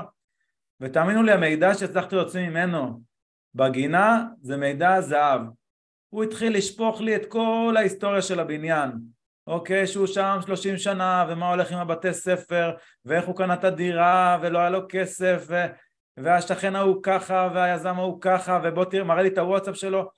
ותאמינו 0.81 1.23
לי 1.23 1.31
המידע 1.31 1.73
שהצלחתי 1.73 2.15
להוציא 2.15 2.49
ממנו 2.49 3.01
בגינה 3.55 4.25
זה 4.41 4.57
מידע 4.57 5.01
זהב 5.01 5.41
הוא 6.15 6.23
התחיל 6.23 6.57
לשפוך 6.57 7.01
לי 7.01 7.15
את 7.15 7.25
כל 7.25 7.73
ההיסטוריה 7.77 8.21
של 8.21 8.39
הבניין, 8.39 8.91
אוקיי, 9.47 9.87
שהוא 9.87 10.07
שם 10.07 10.37
שלושים 10.45 10.77
שנה, 10.77 11.25
ומה 11.29 11.49
הולך 11.49 11.71
עם 11.71 11.77
הבתי 11.77 12.13
ספר, 12.13 12.71
ואיך 13.05 13.25
הוא 13.25 13.35
קנה 13.35 13.53
את 13.53 13.63
הדירה, 13.63 14.39
ולא 14.41 14.59
היה 14.59 14.69
לו 14.69 14.79
כסף, 14.89 15.45
ו... 15.47 15.55
והשכן 16.17 16.75
ההוא 16.75 17.03
ככה, 17.03 17.49
והיזם 17.53 17.95
ההוא 17.95 18.21
ככה, 18.21 18.59
ובוא 18.63 18.85
תראה, 18.85 19.03
מראה 19.03 19.21
לי 19.21 19.29
את 19.29 19.37
הוואטסאפ 19.37 19.75
שלו, 19.75 20.09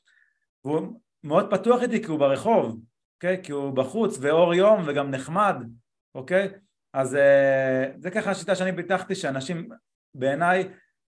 והוא 0.65 0.99
מאוד 1.23 1.51
פתוח 1.51 1.81
איתי 1.81 2.03
כי 2.03 2.07
הוא 2.07 2.19
ברחוב, 2.19 2.79
אוקיי, 3.15 3.43
כי 3.43 3.51
הוא 3.51 3.73
בחוץ, 3.73 4.17
ואור 4.21 4.53
יום, 4.53 4.83
וגם 4.87 5.11
נחמד, 5.11 5.55
אוקיי, 6.15 6.49
אז 6.93 7.15
אה, 7.15 7.85
זה 7.97 8.11
ככה 8.11 8.31
השיטה 8.31 8.55
שאני 8.55 8.75
פיתחתי, 8.75 9.15
שאנשים 9.15 9.69
בעיניי 10.15 10.69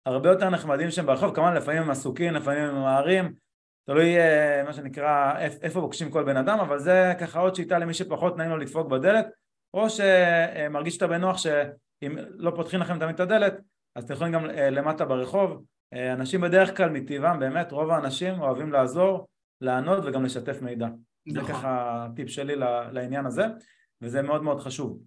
הרבה 0.06 0.28
יותר 0.28 0.50
נחמדים 0.50 0.90
שהם 0.90 1.06
ברחוב, 1.06 1.34
כמובן 1.34 1.54
לפעמים 1.54 1.82
הם 1.82 1.90
עסוקים, 1.90 2.34
לפעמים 2.34 2.64
הם 2.64 2.74
ממהרים, 2.74 3.44
תלוי 3.86 4.18
אה, 4.18 4.62
מה 4.66 4.72
שנקרא 4.72 5.38
איפה 5.38 5.80
פוגשים 5.80 6.10
כל 6.10 6.24
בן 6.24 6.36
אדם, 6.36 6.58
אבל 6.58 6.78
זה 6.78 7.12
ככה 7.20 7.40
עוד 7.40 7.54
שיטה 7.54 7.78
למי 7.78 7.94
שפחות 7.94 8.36
נעים 8.36 8.50
לו 8.50 8.56
לדפוק 8.56 8.88
בדלת, 8.88 9.26
או 9.74 9.86
שמרגיש 9.90 10.94
שאתה 10.94 11.06
בנוח 11.06 11.38
שאם 11.38 12.16
לא 12.36 12.52
פותחים 12.56 12.80
לכם 12.80 12.98
תמיד 12.98 13.14
את 13.14 13.20
הדלת, 13.20 13.54
אז 13.96 14.04
אתם 14.04 14.14
יכולים 14.14 14.32
גם 14.32 14.50
אה, 14.50 14.70
למטה 14.70 15.04
ברחוב. 15.04 15.64
אה, 15.94 16.12
אנשים 16.12 16.40
בדרך 16.40 16.76
כלל 16.76 16.90
מטבעם, 16.90 17.40
באמת, 17.40 17.72
רוב 17.72 17.90
האנשים 17.90 18.40
אוהבים 18.40 18.72
לעזור, 18.72 19.28
לענות 19.60 20.04
וגם 20.04 20.24
לשתף 20.24 20.62
מידע. 20.62 20.86
נכון. 20.86 21.46
זה 21.46 21.52
ככה 21.52 22.04
הטיפ 22.04 22.28
שלי 22.28 22.56
לעניין 22.92 23.26
הזה, 23.26 23.46
וזה 24.02 24.22
מאוד 24.22 24.42
מאוד 24.42 24.60
חשוב. 24.60 24.98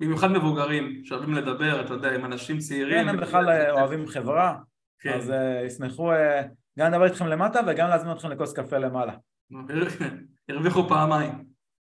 במיוחד 0.00 0.28
מבוגרים, 0.30 1.04
שאוהבים 1.04 1.34
לדבר, 1.34 1.80
אתה 1.84 1.94
יודע, 1.94 2.14
עם 2.14 2.24
אנשים 2.24 2.58
צעירים. 2.58 3.04
כן, 3.04 3.08
הם 3.08 3.20
בכלל 3.20 3.70
אוהבים 3.70 4.06
חברה, 4.06 4.56
כן. 5.00 5.12
אז 5.12 5.32
ישמחו 5.66 6.10
גם 6.78 6.92
לדבר 6.92 7.04
איתכם 7.04 7.26
למטה 7.26 7.60
וגם 7.66 7.88
להזמין 7.88 8.12
אתכם 8.12 8.30
לכוס 8.30 8.52
קפה 8.52 8.78
למעלה. 8.78 9.12
הרוויחו 10.48 10.88
פעמיים. 10.88 11.44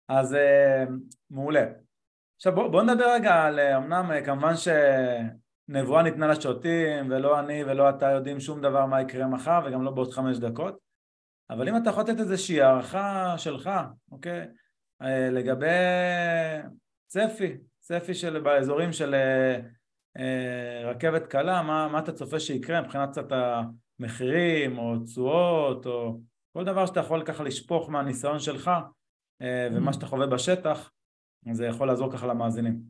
אז 0.09 0.35
אה, 0.35 0.85
מעולה. 1.31 1.67
עכשיו 2.37 2.55
בואו 2.55 2.71
בוא 2.71 2.83
נדבר 2.83 3.13
רגע 3.15 3.35
על, 3.35 3.59
אה, 3.59 3.77
אמנם 3.77 4.11
אה, 4.13 4.25
כמובן 4.25 4.53
שנבואה 4.57 6.03
ניתנה 6.03 6.27
לשוטים 6.27 7.11
ולא 7.11 7.41
אני 7.41 7.65
ולא 7.65 7.91
אתה 7.91 8.07
יודעים 8.07 8.41
שום 8.41 8.61
דבר 8.61 8.87
מה 8.87 9.01
יקרה 9.01 9.27
מחר 9.27 9.61
וגם 9.67 9.85
לא 9.85 9.91
בעוד 9.91 10.13
חמש 10.13 10.39
דקות 10.39 10.79
אבל 11.51 11.69
אם 11.69 11.77
אתה 11.77 11.91
יכול 11.91 12.03
לתת 12.03 12.21
איזושהי 12.21 12.61
הערכה 12.61 13.35
שלך, 13.39 13.71
אוקיי, 14.13 14.47
לגבי 15.31 15.67
צפי, 17.07 17.57
צפי 17.79 18.15
של 18.15 18.41
באזורים 18.41 18.93
של 18.93 19.15
רכבת 20.85 21.27
קלה, 21.27 21.63
מה, 21.63 21.89
מה 21.89 21.99
אתה 21.99 22.13
צופה 22.13 22.41
שיקרה 22.41 22.81
מבחינת 22.81 23.11
קצת 23.11 23.33
מחירים 24.01 24.79
או 24.79 24.99
תשואות 25.05 25.87
או 25.87 26.21
כל 26.53 26.65
דבר 26.65 26.87
שאתה 26.87 27.01
יכול 27.01 27.25
ככה 27.25 27.43
לשפוך 27.43 27.91
מהניסיון 27.91 28.39
שלך 28.39 28.71
אה, 29.43 29.69
ומה 29.73 29.93
שאתה 29.93 30.07
חווה 30.07 30.27
בשטח, 30.27 30.91
זה 31.53 31.67
יכול 31.67 31.87
לעזור 31.89 32.13
ככה 32.13 32.27
למאזינים. 32.27 32.81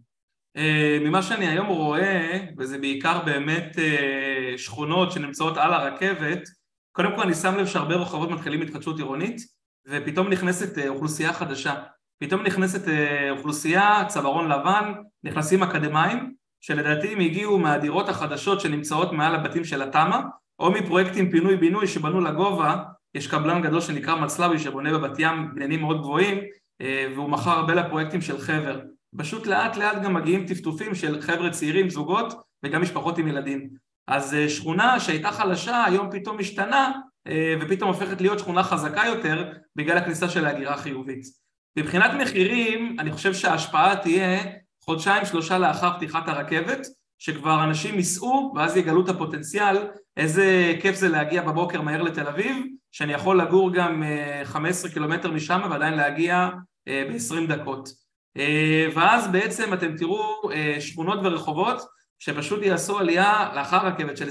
אה, 0.56 0.98
ממה 1.00 1.22
שאני 1.22 1.46
היום 1.46 1.66
רואה, 1.66 2.46
וזה 2.58 2.78
בעיקר 2.78 3.24
באמת 3.24 3.78
אה, 3.78 4.58
שכונות 4.58 5.12
שנמצאות 5.12 5.56
על 5.56 5.72
הרכבת, 5.72 6.48
קודם 6.92 7.16
כל 7.16 7.22
אני 7.22 7.34
שם 7.34 7.56
לב 7.56 7.66
שהרבה 7.66 7.94
רחובות 7.94 8.30
מתחילים 8.30 8.62
התחדשות 8.62 8.98
עירונית 8.98 9.40
ופתאום 9.88 10.28
נכנסת 10.28 10.88
אוכלוסייה 10.88 11.32
חדשה. 11.32 11.82
פתאום 12.22 12.42
נכנסת 12.42 12.88
אוכלוסייה, 13.30 14.04
צווארון 14.08 14.48
לבן, 14.52 14.92
נכנסים 15.24 15.62
אקדמאים, 15.62 16.34
שלדעתי 16.60 17.12
הם 17.12 17.20
הגיעו 17.20 17.58
מהדירות 17.58 18.08
החדשות 18.08 18.60
שנמצאות 18.60 19.12
מעל 19.12 19.34
הבתים 19.34 19.64
של 19.64 19.82
התמ"א, 19.82 20.20
או 20.60 20.70
מפרויקטים 20.70 21.30
פינוי-בינוי 21.30 21.86
שבנו 21.86 22.20
לגובה, 22.20 22.76
יש 23.14 23.26
קבלן 23.26 23.62
גדול 23.62 23.80
שנקרא 23.80 24.14
מצלבי 24.14 24.58
שבונה 24.58 24.98
בבת 24.98 25.18
ים 25.18 25.54
בניינים 25.54 25.80
מאוד 25.80 26.00
גבוהים 26.00 26.38
אה, 26.80 27.06
והוא 27.14 27.30
מכר 27.30 27.50
הרבה 27.50 27.74
לפרויקטים 27.74 28.20
של 28.20 28.38
חבר. 28.38 28.80
פשוט 29.16 29.46
לאט 29.46 29.76
לאט 29.76 30.02
גם 30.02 30.14
מגיעים 30.14 30.46
טפטופים 30.46 30.94
של 30.94 31.20
חבר'ה 31.20 31.50
צעירים, 31.50 31.90
זוגות 31.90 32.34
וגם 32.64 32.82
משפחות 32.82 33.18
עם 33.18 33.28
ילדים. 33.28 33.68
אז 34.06 34.34
אה, 34.34 34.48
שכונה 34.48 35.00
שהייתה 35.00 35.30
חלשה 35.30 35.84
היום 35.84 36.10
פתאום 36.10 36.38
משתנה 36.38 36.92
אה, 37.26 37.54
ופתאום 37.60 37.90
הופכת 37.90 38.20
להיות 38.20 38.38
שכונה 38.38 38.62
חזקה 38.62 39.02
יותר 39.06 39.52
בגלל 39.76 39.98
הכניסה 39.98 40.28
של 40.28 40.44
ההגירה 40.44 40.74
החיובית. 40.74 41.22
מבחינת 41.78 42.10
מחירים 42.20 42.96
אני 42.98 43.12
חושב 43.12 43.34
שההשפעה 43.34 43.96
תהיה 43.96 44.42
חודשיים 44.84 45.24
שלושה 45.24 45.58
לאחר 45.58 45.96
פתיחת 45.96 46.28
הרכבת, 46.28 46.86
שכבר 47.18 47.64
אנשים 47.64 47.94
ייסעו 47.94 48.52
ואז 48.56 48.76
יגלו 48.76 49.04
את 49.04 49.08
הפוטנציאל, 49.08 49.76
איזה 50.20 50.74
כיף 50.82 50.96
זה 50.96 51.08
להגיע 51.08 51.42
בבוקר 51.42 51.80
מהר 51.80 52.02
לתל 52.02 52.26
אביב, 52.26 52.56
שאני 52.92 53.12
יכול 53.12 53.40
לגור 53.40 53.72
גם 53.72 54.02
15 54.44 54.90
קילומטר 54.90 55.30
משם 55.30 55.60
ועדיין 55.70 55.94
להגיע 55.94 56.48
ב-20 56.88 57.46
דקות. 57.48 57.88
ואז 58.94 59.28
בעצם 59.28 59.74
אתם 59.74 59.96
תראו 59.96 60.42
שכונות 60.80 61.18
ורחובות 61.22 61.82
שפשוט 62.18 62.62
יעשו 62.62 62.98
עלייה 62.98 63.50
לאחר 63.54 63.86
רכבת 63.86 64.16
של 64.16 64.28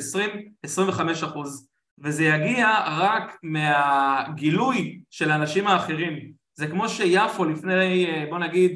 20-25 0.66 1.26
אחוז 1.26 1.70
וזה 2.00 2.26
יגיע 2.26 2.70
רק 2.88 3.38
מהגילוי 3.44 5.00
של 5.10 5.32
האנשים 5.32 5.68
האחרים 5.68 6.32
זה 6.54 6.68
כמו 6.68 6.90
שיפו 6.90 7.46
לפני 7.46 8.08
בוא 8.30 8.38
נגיד 8.38 8.72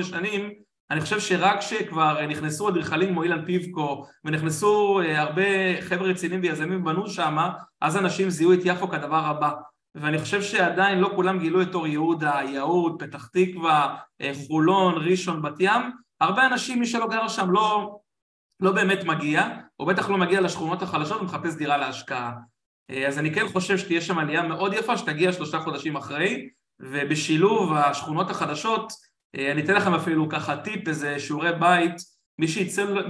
7-8 0.00 0.02
שנים 0.02 0.50
אני 0.90 1.00
חושב 1.00 1.20
שרק 1.20 1.58
כשכבר 1.58 2.26
נכנסו 2.26 2.68
אדריכלים 2.68 3.08
כמו 3.08 3.22
אילן 3.22 3.44
פיבקו 3.44 4.06
ונכנסו 4.24 5.00
הרבה 5.16 5.42
חבר'ה 5.80 6.08
רציניים 6.08 6.40
ויזמים 6.42 6.80
ובנו 6.80 7.08
שמה 7.08 7.52
אז 7.80 7.96
אנשים 7.96 8.30
זיהו 8.30 8.52
את 8.52 8.58
יפו 8.64 8.88
כדבר 8.88 9.24
הבא 9.24 9.50
ואני 9.94 10.18
חושב 10.18 10.42
שעדיין 10.42 10.98
לא 10.98 11.10
כולם 11.14 11.38
גילו 11.38 11.62
את 11.62 11.74
אור 11.74 11.86
יהודה, 11.86 12.40
יהוד, 12.48 13.02
פתח 13.02 13.26
תקווה, 13.26 13.96
חולון, 14.46 14.94
ראשון, 15.10 15.42
בת 15.42 15.54
ים 15.60 15.82
הרבה 16.20 16.46
אנשים 16.46 16.80
מי 16.80 16.86
שלא 16.86 17.08
גר 17.08 17.28
שם 17.28 17.50
לא, 17.50 17.98
לא 18.60 18.72
באמת 18.72 19.04
מגיע, 19.04 19.48
או 19.80 19.86
בטח 19.86 20.10
לא 20.10 20.18
מגיע 20.18 20.40
לשכונות 20.40 20.82
החלשות 20.82 21.20
ומחפש 21.20 21.54
דירה 21.54 21.76
להשקעה. 21.76 22.32
אה, 22.90 23.08
אז 23.08 23.18
אני 23.18 23.34
כן 23.34 23.48
חושב 23.48 23.78
שתהיה 23.78 24.00
שם 24.00 24.18
עלייה 24.18 24.42
מאוד 24.42 24.72
יפה 24.72 24.96
שתגיע 24.96 25.32
שלושה 25.32 25.60
חודשים 25.60 25.96
אחרי, 25.96 26.48
ובשילוב 26.80 27.72
השכונות 27.72 28.30
החדשות, 28.30 28.92
אה, 28.92 28.96
אני 29.36 29.64
אתן 29.64 29.74
לכם 29.74 29.94
אפילו 29.94 30.28
ככה 30.28 30.56
טיפ, 30.56 30.88
איזה 30.88 31.18
שיעורי 31.18 31.52
בית, 31.60 31.94
מי 32.38 32.48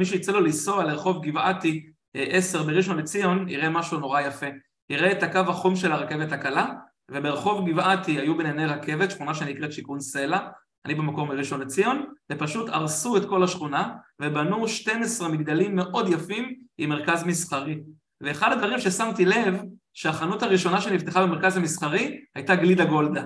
שיצא, 0.04 0.32
לו 0.32 0.40
לנסוע 0.40 0.84
לרחוב 0.84 1.26
גבעתי 1.26 1.86
10 2.14 2.58
אה, 2.58 2.64
בראשון 2.64 2.98
לציון, 2.98 3.48
יראה 3.48 3.70
משהו 3.70 3.98
נורא 3.98 4.20
יפה. 4.20 4.46
יראה 4.90 5.12
את 5.12 5.22
הקו 5.22 5.38
החום 5.38 5.76
של 5.76 5.92
הרכבת 5.92 6.32
הקלה, 6.32 6.66
וברחוב 7.10 7.68
גבעתי 7.68 8.18
היו 8.18 8.36
בנייני 8.36 8.66
רכבת, 8.66 9.10
שכונה 9.10 9.34
שנקראת 9.34 9.72
שיכון 9.72 10.00
סלע, 10.00 10.38
אני 10.86 10.94
במקום 10.94 11.28
מראשון 11.28 11.60
לציון, 11.60 12.04
ופשוט 12.32 12.68
הרסו 12.68 13.16
את 13.16 13.28
כל 13.28 13.42
השכונה 13.42 13.94
ובנו 14.22 14.68
12 14.68 15.28
מגדלים 15.28 15.76
מאוד 15.76 16.08
יפים 16.08 16.54
עם 16.78 16.90
מרכז 16.90 17.24
מסחרי. 17.24 17.80
ואחד 18.20 18.52
הדברים 18.52 18.78
ששמתי 18.78 19.24
לב, 19.24 19.62
שהחנות 19.94 20.42
הראשונה 20.42 20.80
שנפתחה 20.80 21.26
במרכז 21.26 21.56
המסחרי 21.56 22.20
הייתה 22.34 22.56
גלידה 22.56 22.84
גולדה. 22.84 23.22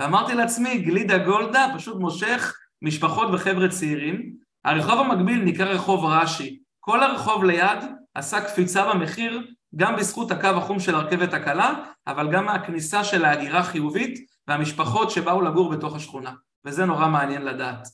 ואמרתי 0.00 0.34
לעצמי, 0.34 0.78
גלידה 0.78 1.18
גולדה 1.18 1.66
פשוט 1.74 2.00
מושך 2.00 2.54
משפחות 2.82 3.28
וחבר'ה 3.32 3.68
צעירים. 3.68 4.32
הרחוב 4.64 4.98
המקביל 4.98 5.42
נקרא 5.44 5.64
רחוב 5.64 6.04
רש"י. 6.04 6.58
כל 6.80 7.02
הרחוב 7.02 7.44
ליד 7.44 7.78
עשה 8.14 8.40
קפיצה 8.40 8.92
במחיר, 8.92 9.46
גם 9.76 9.96
בזכות 9.96 10.30
הקו 10.30 10.48
החום 10.48 10.80
של 10.80 10.94
הרכבת 10.94 11.34
הקלה, 11.34 11.74
אבל 12.06 12.32
גם 12.32 12.44
מהכניסה 12.44 13.04
של 13.04 13.24
ההגירה 13.24 13.58
החיובית 13.58 14.18
והמשפחות 14.48 15.10
שבאו 15.10 15.40
לגור 15.40 15.70
בתוך 15.70 15.96
השכונה. 15.96 16.32
וזה 16.64 16.84
נורא 16.84 17.08
מעניין 17.08 17.42
לדעת. 17.42 17.88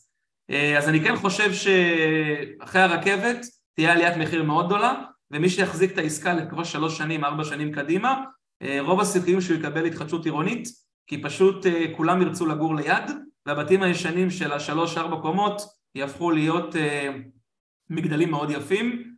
אה, 0.50 0.78
אז 0.78 0.88
אני 0.88 1.00
כן 1.00 1.16
חושב 1.16 1.52
שאחרי 1.52 2.82
הרכבת 2.82 3.46
תהיה 3.74 3.92
עליית 3.92 4.16
מחיר 4.16 4.42
מאוד 4.42 4.66
גדולה, 4.66 4.94
ומי 5.30 5.48
שיחזיק 5.48 5.92
את 5.92 5.98
העסקה 5.98 6.34
לקרוא 6.34 6.64
שלוש 6.64 6.98
שנים, 6.98 7.24
ארבע 7.24 7.44
שנים 7.44 7.72
קדימה, 7.72 8.22
אה, 8.62 8.78
רוב 8.80 9.00
הסיכויים 9.00 9.40
שהוא 9.40 9.56
יקבל 9.58 9.84
התחדשות 9.84 10.24
עירונית, 10.24 10.85
כי 11.06 11.22
פשוט 11.22 11.66
אה, 11.66 11.84
כולם 11.96 12.22
ירצו 12.22 12.46
לגור 12.46 12.76
ליד, 12.76 13.10
והבתים 13.46 13.82
הישנים 13.82 14.30
של 14.30 14.52
השלוש-ארבע 14.52 15.22
קומות 15.22 15.62
יהפכו 15.94 16.30
להיות 16.30 16.74
מגדלים 17.90 18.30
מאוד 18.30 18.50
יפים 18.50 19.14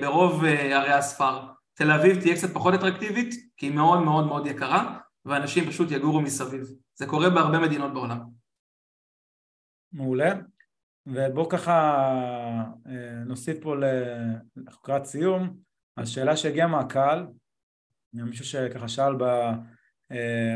ברוב 0.00 0.44
ערי 0.44 0.92
הספר. 0.92 1.40
תל 1.74 1.90
אביב 1.90 2.20
תהיה 2.20 2.36
קצת 2.36 2.54
פחות 2.54 2.74
אטרקטיבית, 2.74 3.34
כי 3.56 3.66
היא 3.66 3.74
מאוד 3.74 4.02
מאוד 4.02 4.26
מאוד 4.26 4.46
יקרה, 4.46 4.98
ואנשים 5.24 5.66
פשוט 5.66 5.90
יגורו 5.90 6.20
מסביב. 6.20 6.62
זה 6.94 7.06
קורה 7.06 7.30
בהרבה 7.30 7.58
מדינות 7.58 7.92
בעולם. 7.94 8.18
מעולה. 9.92 10.32
ובואו 11.06 11.48
ככה 11.48 11.74
אה, 12.86 13.24
נוסיף 13.26 13.62
פה 13.62 13.74
לקראת 14.56 15.04
סיום, 15.04 15.56
אז 15.96 16.08
שאלה 16.08 16.36
שהגיעה 16.36 16.68
מהקהל, 16.68 17.26
מישהו 18.12 18.44
שככה 18.44 18.88
שאל 18.88 19.22
אה, 19.22 19.54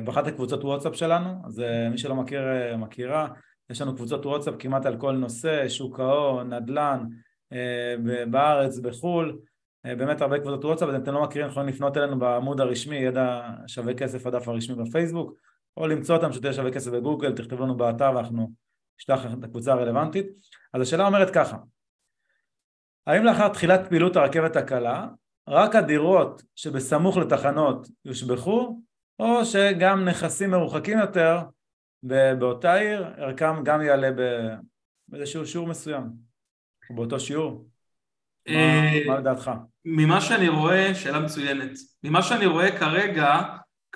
באחת 0.04 0.26
הקבוצות 0.26 0.64
וואטסאפ 0.64 0.94
שלנו, 0.96 1.42
אז 1.44 1.60
אה, 1.60 1.88
מי 1.88 1.98
שלא 1.98 2.14
מכיר, 2.14 2.42
מכירה, 2.78 3.28
יש 3.70 3.80
לנו 3.80 3.94
קבוצות 3.94 4.26
וואטסאפ 4.26 4.54
כמעט 4.58 4.86
על 4.86 4.96
כל 4.96 5.12
נושא, 5.12 5.68
שוק 5.68 6.00
ההון, 6.00 6.52
נדל"ן, 6.52 7.04
בארץ, 8.30 8.78
בחו"ל, 8.78 9.38
באמת 9.84 10.20
הרבה 10.20 10.38
קבוצות 10.38 10.64
וואטסאפ, 10.64 10.88
אז 10.88 10.94
אם 10.94 11.02
אתם 11.02 11.14
לא 11.14 11.22
מכירים 11.22 11.48
יכולים 11.48 11.68
לפנות 11.68 11.96
אלינו 11.96 12.18
בעמוד 12.18 12.60
הרשמי, 12.60 12.96
ידע 12.96 13.48
שווה 13.66 13.94
כסף 13.94 14.26
הדף 14.26 14.48
הרשמי 14.48 14.84
בפייסבוק, 14.84 15.32
או 15.76 15.86
למצוא 15.86 16.16
אותם 16.16 16.32
שתהיה 16.32 16.52
שווה 16.52 16.70
כסף 16.70 16.90
בגוגל, 16.90 17.32
תכתבו 17.32 17.62
לנו 17.62 17.76
באתר 17.76 18.12
ואנחנו 18.16 18.50
נשלח 19.00 19.26
את 19.38 19.44
הקבוצה 19.44 19.72
הרלוונטית. 19.72 20.26
אז 20.72 20.80
השאלה 20.80 21.06
אומרת 21.06 21.30
ככה, 21.30 21.56
האם 23.06 23.24
לאחר 23.24 23.48
תחילת 23.48 23.88
פעילות 23.88 24.16
הרכבת 24.16 24.56
הקלה, 24.56 25.08
רק 25.48 25.74
הדירות 25.74 26.42
שבסמוך 26.56 27.16
לתחנות 27.16 27.88
יושבחו, 28.04 28.80
או 29.18 29.44
שגם 29.44 30.04
נכסים 30.04 30.50
מרוחקים 30.50 30.98
יותר 30.98 31.38
באותה 32.38 32.74
עיר, 32.74 33.06
ערכם 33.16 33.64
גם 33.64 33.82
יעלה 33.82 34.10
באיזשהו 35.08 35.46
שיעור 35.46 35.66
מסוים, 35.66 36.02
או 36.90 36.94
באותו 36.94 37.20
שיעור? 37.20 37.66
מה 39.06 39.18
לדעתך? 39.18 39.50
ממה 39.84 40.20
שאני 40.20 40.48
רואה, 40.48 40.94
שאלה 40.94 41.20
מצוינת, 41.20 41.70
ממה 42.02 42.22
שאני 42.22 42.46
רואה 42.46 42.78
כרגע, 42.78 43.42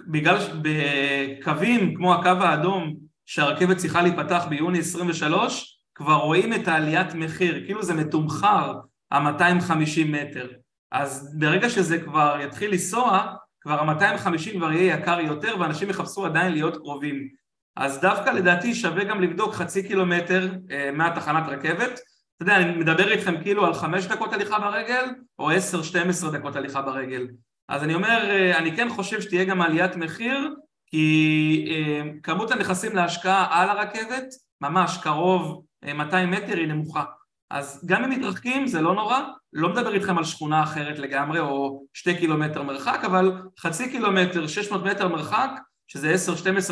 בגלל 0.07 0.37
בקווים 0.63 1.95
כמו 1.95 2.15
הקו 2.15 2.29
האדום 2.29 2.97
שהרכבת 3.27 3.77
צריכה 3.77 4.03
להיפתח 4.03 4.47
ביוני 4.49 4.79
23, 4.79 5.83
כבר 5.95 6.15
רואים 6.15 6.53
את 6.53 6.69
העליית 6.69 7.15
מחיר, 7.15 7.65
כאילו 7.67 7.83
זה 7.83 7.95
מתומחר 7.95 8.75
ה-250 9.11 10.05
מטר. 10.07 10.49
אז 10.93 11.37
ברגע 11.39 11.69
שזה 11.69 11.99
כבר 12.01 12.39
יתחיל 12.43 12.71
לנסוע, 12.71 13.35
כבר 13.61 13.81
ה-250 13.81 14.57
כבר 14.57 14.73
יהיה 14.73 14.95
יקר 14.95 15.21
יותר 15.21 15.61
ואנשים 15.61 15.91
יחפשו 15.91 16.27
עדיין 16.27 16.53
להיות 16.53 16.77
קרובים. 16.77 17.29
אז 17.77 18.01
דווקא 18.01 18.31
לדעתי 18.31 18.75
שווה 18.75 19.05
גם 19.05 19.23
לבדוק 19.23 19.55
חצי 19.55 19.89
קילומטר 19.89 20.49
אה, 20.71 20.91
מהתחנת 20.93 21.49
רכבת. 21.49 22.01
אתה 22.37 22.43
יודע, 22.43 22.57
אני 22.57 22.79
מדבר 22.79 23.13
איתכם 23.13 23.43
כאילו 23.43 23.67
על 23.67 23.75
חמש 23.75 24.07
דקות 24.07 24.33
הליכה 24.33 24.59
ברגל, 24.59 25.05
או 25.39 25.51
עשר, 25.51 25.83
שתים 25.83 26.09
עשרה 26.09 26.31
דקות 26.31 26.57
הליכה 26.57 26.83
ברגל. 26.83 27.27
אז 27.69 27.83
אני 27.83 27.95
אומר, 27.95 28.31
אה, 28.31 28.59
אני 28.59 28.77
כן 28.77 28.89
חושב 28.89 29.21
שתהיה 29.21 29.45
גם 29.45 29.63
עליית 29.63 29.97
מחיר, 29.97 30.55
כי 30.87 31.67
אה, 31.71 32.11
כמות 32.23 32.51
הנכסים 32.51 32.97
להשקעה 32.97 33.47
על 33.51 33.69
הרכבת, 33.69 34.25
ממש 34.61 34.99
קרוב 35.03 35.65
200 35.85 36.35
אה, 36.35 36.41
מטר 36.41 36.57
היא 36.57 36.69
נמוכה. 36.69 37.05
אז 37.51 37.85
גם 37.87 38.05
אם 38.05 38.11
מתרחקים 38.11 38.67
זה 38.67 38.81
לא 38.81 38.95
נורא, 38.95 39.21
לא 39.53 39.69
מדבר 39.69 39.95
איתכם 39.95 40.19
על 40.19 40.25
שכונה 40.25 40.63
אחרת 40.63 40.99
לגמרי 40.99 41.41
או 41.41 41.85
שתי 41.93 42.19
קילומטר 42.19 42.63
מרחק, 42.63 43.01
אבל 43.07 43.43
חצי 43.59 43.91
קילומטר, 43.91 44.47
600 44.47 44.85
מטר 44.85 45.09
מרחק, 45.09 45.51
שזה 45.87 46.15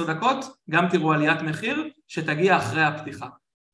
10-12 0.02 0.06
דקות, 0.06 0.56
גם 0.70 0.88
תראו 0.88 1.12
עליית 1.12 1.42
מחיר 1.42 1.90
שתגיע 2.08 2.56
אחרי 2.56 2.84
הפתיחה. 2.84 3.26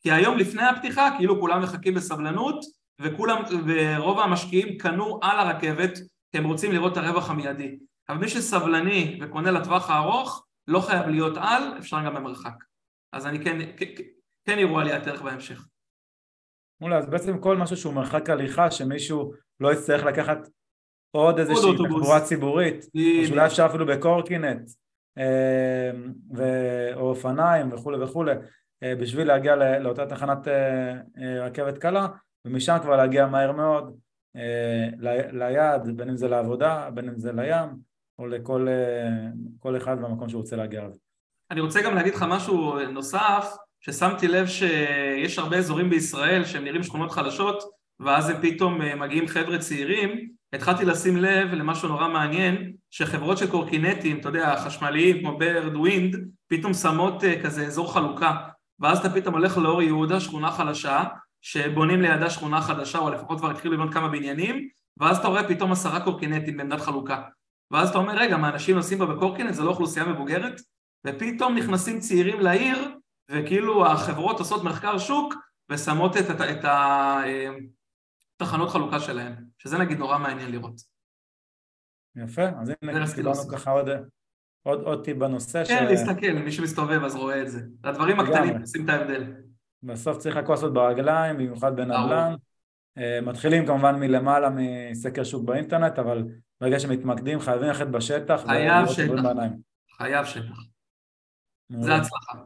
כי 0.03 0.13
היום 0.13 0.39
לפני 0.39 0.63
הפתיחה 0.63 1.09
כאילו 1.17 1.41
כולם 1.41 1.63
מחכים 1.63 1.95
בסבלנות 1.95 2.65
וכולם, 3.01 3.43
ורוב 3.67 4.21
המשקיעים 4.21 4.79
קנו 4.79 5.21
על 5.23 5.39
הרכבת 5.39 5.99
כי 6.33 6.39
הם 6.39 6.45
רוצים 6.45 6.73
לראות 6.73 6.93
את 6.93 6.97
הרווח 6.97 7.31
המיידי. 7.31 7.79
אבל 8.09 8.19
מי 8.19 8.29
שסבלני 8.29 9.19
וקונה 9.23 9.51
לטווח 9.51 9.91
הארוך, 9.91 10.47
לא 10.69 10.81
חייב 10.81 11.09
להיות 11.09 11.37
על, 11.37 11.79
אפשר 11.79 12.05
גם 12.07 12.15
במרחק. 12.15 12.55
אז 13.13 13.27
אני 13.27 13.45
כן, 13.45 13.59
כן 14.45 14.59
יראו 14.59 14.81
עליית 14.81 15.07
ערך 15.07 15.23
בהמשך. 15.23 15.67
מעולה, 16.83 16.99
אז 16.99 17.07
בעצם 17.07 17.39
כל 17.39 17.57
משהו 17.57 17.77
שהוא 17.77 17.95
מרחק 17.95 18.31
הליכה, 18.31 18.71
שמישהו 18.71 19.33
לא 19.61 19.73
יצטרך 19.73 20.05
לקחת 20.05 20.49
עוד 21.11 21.39
איזושהי 21.39 21.71
תחבורה 21.77 22.21
ציבורית, 22.21 22.85
או 22.95 23.27
שאולי 23.27 23.47
אפשר 23.47 23.67
אפילו 23.67 23.87
בקורקינט, 23.87 24.71
אה, 25.19 25.91
או 26.95 27.09
אופניים 27.09 27.73
וכולי 27.73 28.03
וכולי, 28.03 28.33
אה, 28.83 28.95
בשביל 28.97 29.27
להגיע 29.27 29.79
לאותה 29.79 30.07
תחנת 30.07 30.49
אה, 30.49 30.95
רכבת 31.47 31.79
קלה, 31.79 32.07
ומשם 32.45 32.77
כבר 32.83 32.97
להגיע 32.97 33.27
מהר 33.27 33.53
מאוד 33.53 33.97
ליעד, 35.33 35.97
בין 35.97 36.09
אם 36.09 36.17
זה 36.17 36.29
לעבודה, 36.29 36.89
בין 36.95 37.09
אם 37.09 37.19
זה 37.19 37.33
לים, 37.33 37.69
או 38.19 38.27
לכל 38.27 39.77
אחד 39.77 39.99
במקום 39.99 40.29
שהוא 40.29 40.41
רוצה 40.41 40.57
להגיע 40.57 40.81
אליו. 40.81 40.93
אני 41.51 41.61
רוצה 41.61 41.83
גם 41.83 41.95
להגיד 41.95 42.15
לך 42.15 42.25
משהו 42.29 42.79
נוסף, 42.89 43.57
ששמתי 43.83 44.29
לב 44.29 44.47
שיש 44.47 45.39
הרבה 45.39 45.57
אזורים 45.57 45.91
בישראל 45.91 46.45
שהם 46.45 46.65
נראים 46.65 46.83
שכונות 46.83 47.13
חלשות, 47.13 47.63
ואז 48.01 48.31
הם 48.31 48.37
פתאום 48.43 48.83
אה, 48.83 48.95
מגיעים 48.95 49.29
חבר'ה 49.29 49.59
צעירים, 49.59 50.29
התחלתי 50.53 50.85
לשים 50.85 51.17
לב 51.17 51.55
למשהו 51.55 51.89
נורא 51.89 52.09
מעניין, 52.09 52.73
שחברות 52.91 53.39
של 53.39 53.51
קורקינטים, 53.51 54.19
אתה 54.19 54.29
יודע, 54.29 54.57
חשמליים 54.57 55.21
כמו 55.21 55.39
Bird 55.39 55.77
ו 55.77 55.84
Wind, 55.84 56.17
פתאום 56.49 56.75
שמות 56.75 57.25
אה, 57.25 57.43
כזה 57.43 57.67
אזור 57.67 57.93
חלוקה, 57.93 58.37
ואז 58.81 58.99
אתה 58.99 59.11
פתאום 59.11 59.35
הולך 59.35 59.59
לאור 59.59 59.83
יהודה, 59.83 60.21
שכונה 60.21 60.51
חלשה, 60.51 61.05
שבונים 61.41 62.03
לידה 62.03 62.31
שכונה 62.31 62.61
חדשה, 62.61 62.99
או 62.99 63.11
לפחות 63.11 63.39
כבר 63.39 63.51
התחילו 63.51 63.75
לבנות 63.75 63.95
כמה 63.95 64.09
בניינים, 64.09 64.69
ואז 64.97 65.19
אתה 65.19 65.29
רואה 65.29 65.49
פתאום 65.49 65.73
עשרה 65.73 66.01
קורקינטים 66.01 66.57
בעמדת 66.57 66.81
חלוקה. 66.81 67.23
ואז 67.71 67.89
אתה 67.89 67.99
אומר, 67.99 68.15
רגע, 68.17 68.37
מה 68.37 68.49
אנשים 68.49 68.77
נוסעים 68.77 68.99
בה 68.99 69.07
בקורקינט, 69.07 69.55
זה 69.55 69.63
לא 69.63 69.71
אוכלוסייה 69.71 70.07
מבוגרת? 70.07 70.61
ופתאום 71.07 71.55
נכנסים 71.55 72.01
צעירים 72.01 72.41
לעיר, 72.41 72.89
וכאילו 73.33 73.87
החברות 73.87 74.39
עושות 74.39 74.65
מחקר 74.65 74.99
שוק, 74.99 75.35
ושמות 75.71 76.17
את, 76.17 76.31
את, 76.31 76.41
את 76.41 76.65
התחנות 78.41 78.69
אה, 78.69 78.73
חלוקה 78.73 79.01
שלהם, 79.01 79.35
שזה 79.59 79.79
נגיד 79.79 79.99
נורא 79.99 80.19
מעניין 80.19 80.51
לראות. 80.51 80.81
יפה, 82.17 82.43
אז 82.61 82.73
הנה 82.83 83.07
קיבלנו 83.15 83.49
ככה 83.53 83.71
עוד, 83.71 83.89
עוד, 84.63 84.83
עוד 84.83 85.05
טיפ 85.05 85.17
בנושא. 85.17 85.65
כן, 85.65 85.87
ש... 85.89 85.91
להסתכל, 85.91 86.33
מי 86.33 86.53
שמסתובב 86.53 87.05
אז 87.05 87.17
רואה 87.17 87.43
את 87.43 87.51
זה. 87.51 87.61
הדברים 87.85 88.21
הקטנים 88.21 88.61
עושים 88.61 88.85
את 88.85 88.89
ההבדל. 88.89 89.33
בסוף 89.83 90.19
צריך 90.19 90.37
הכל 90.37 90.53
לעשות 90.53 90.73
ברגליים, 90.73 91.37
במיוחד 91.37 91.77
בנדל"ן. 91.77 92.35
אה, 92.99 93.21
מתחילים 93.21 93.67
כמובן 93.67 94.01
מלמעלה 94.01 94.49
מסקר 94.51 95.25
שוק 95.25 95.45
באינטרנט, 95.45 95.99
אבל 95.99 96.25
ברגע 96.61 96.81
שמתמקדים 96.81 97.41
חייבים 97.41 97.69
ללכת 97.69 97.87
בשטח. 97.87 98.43
חייב 98.47 98.87
שטח. 98.87 99.23
חייב 99.97 100.25
שטח. 100.25 100.59
זה 101.81 101.95
הצלחה. 101.95 102.39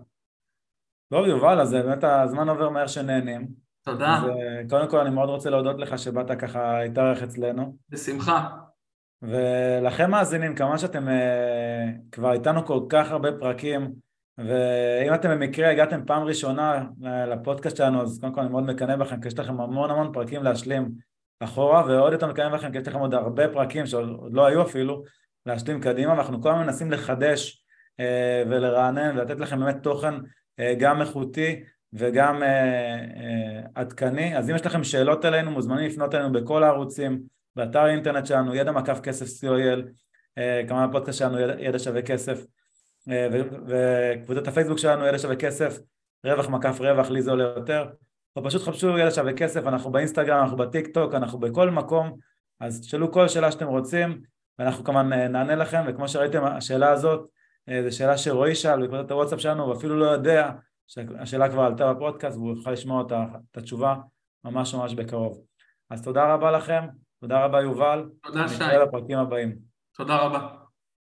טוב 1.10 1.26
יובל, 1.26 1.60
אז 1.60 1.72
באמת 1.72 2.04
הזמן 2.04 2.48
עובר 2.48 2.68
מהר 2.68 2.86
שנהנים. 2.86 3.46
תודה. 3.84 4.16
אז 4.16 4.24
אה, 4.24 4.62
קודם 4.68 4.90
כל 4.90 5.00
אני 5.00 5.10
מאוד 5.10 5.28
רוצה 5.28 5.50
להודות 5.50 5.78
לך 5.78 5.98
שבאת 5.98 6.38
ככה 6.38 6.78
להתארח 6.82 7.22
אצלנו. 7.22 7.76
בשמחה. 7.88 8.48
ולכם 9.22 10.10
מאזינים, 10.10 10.54
כמובן 10.54 10.78
שאתם 10.78 11.08
uh, 11.08 12.12
כבר 12.12 12.32
איתנו 12.32 12.66
כל 12.66 12.80
כך 12.88 13.10
הרבה 13.10 13.28
פרקים 13.32 13.92
ואם 14.38 15.14
אתם 15.14 15.30
במקרה 15.30 15.70
הגעתם 15.70 16.00
פעם 16.06 16.22
ראשונה 16.22 16.84
לפודקאסט 17.00 17.76
שלנו 17.76 18.02
אז 18.02 18.18
קודם 18.20 18.32
כל 18.32 18.40
אני 18.40 18.50
מאוד 18.50 18.64
מקנא 18.64 18.96
בכם 18.96 19.20
כי 19.20 19.28
יש 19.28 19.38
לכם 19.38 19.60
המון 19.60 19.90
המון 19.90 20.12
פרקים 20.12 20.42
להשלים 20.42 20.88
אחורה 21.40 21.84
ועוד 21.86 22.12
יותר 22.12 22.26
מקנא 22.26 22.48
בכם 22.48 22.72
כי 22.72 22.78
יש 22.78 22.88
לכם 22.88 22.98
עוד 22.98 23.14
הרבה 23.14 23.48
פרקים 23.48 23.86
שעוד 23.86 24.34
לא 24.34 24.46
היו 24.46 24.62
אפילו 24.62 25.02
להשלים 25.46 25.80
קדימה 25.80 26.12
ואנחנו 26.12 26.42
כל 26.42 26.50
הזמן 26.50 26.66
מנסים 26.66 26.92
לחדש 26.92 27.64
ולרענן 28.48 29.18
ולתת 29.18 29.40
לכם 29.40 29.60
באמת 29.60 29.82
תוכן 29.82 30.14
גם 30.78 31.00
איכותי 31.00 31.62
וגם 31.92 32.42
עדכני. 33.74 34.38
אז 34.38 34.50
אם 34.50 34.54
יש 34.54 34.66
לכם 34.66 34.84
שאלות 34.84 35.24
אלינו 35.24 35.50
מוזמנים 35.50 35.86
לפנות 35.86 36.14
אלינו 36.14 36.32
בכל 36.32 36.64
הערוצים 36.64 37.22
באתר 37.56 37.80
האינטרנט 37.80 38.26
שלנו, 38.26 38.54
ידע 38.54 38.72
מקף 38.72 39.00
כסף 39.00 39.26
co.il, 39.26 39.82
אה, 40.38 40.62
כמובן 40.68 40.84
הפודקאסט 40.84 41.18
שלנו 41.18 41.38
ידע 41.38 41.78
שווה 41.78 42.02
כסף, 42.02 42.44
אה, 43.10 43.28
וקבוצת 43.66 44.48
הפייסבוק 44.48 44.78
שלנו 44.78 45.06
ידע 45.06 45.18
שווה 45.18 45.36
כסף, 45.36 45.78
רווח 46.24 46.48
מקף 46.48 46.80
רווח, 46.80 47.10
לי 47.10 47.22
זה 47.22 47.30
עולה 47.30 47.44
יותר, 47.44 47.86
או 48.36 48.44
פשוט 48.44 48.62
חפשו 48.62 48.98
ידע 48.98 49.10
שווה 49.10 49.32
כסף, 49.32 49.66
אנחנו 49.66 49.92
באינסטגרם, 49.92 50.42
אנחנו 50.42 50.56
בטיק 50.56 50.86
טוק, 50.86 51.14
אנחנו 51.14 51.38
בכל 51.38 51.70
מקום, 51.70 52.16
אז 52.60 52.80
תשאלו 52.80 53.12
כל 53.12 53.28
שאלה 53.28 53.52
שאתם 53.52 53.66
רוצים, 53.66 54.20
ואנחנו 54.58 54.84
כמובן 54.84 55.12
אה, 55.12 55.28
נענה 55.28 55.54
לכם, 55.54 55.84
וכמו 55.88 56.08
שראיתם 56.08 56.44
השאלה 56.44 56.90
הזאת, 56.90 57.28
זו 57.70 57.96
שאלה 57.96 58.18
שרועי 58.18 58.54
שאל 58.54 58.86
בקבוצת 58.86 59.10
הוואטסאפ 59.10 59.40
שלנו, 59.40 59.68
ואפילו 59.68 59.96
לא 59.96 60.06
יודע 60.06 60.50
שהשאלה 60.86 61.48
כבר 61.48 61.62
עלתה 61.62 61.92
בפודקאסט 61.92 62.36
והוא 62.36 62.56
יוכל 62.56 62.70
לשמוע 62.70 63.02
אותה, 63.02 63.24
את 63.50 63.56
התשובה 63.56 63.94
ממש 64.44 64.74
ממש 64.74 64.94
בקרוב. 64.94 65.40
אז 65.90 66.02
תודה 66.02 66.34
רבה 66.34 66.50
לכם, 66.50 66.86
תודה 67.20 67.44
רבה 67.44 67.60
יובל. 67.60 68.08
תודה 68.22 68.48
שי. 68.48 68.54
נתראה 68.54 68.84
לפרקים 68.84 69.18
הבאים. 69.18 69.56
תודה 69.96 70.16
רבה. 70.16 70.48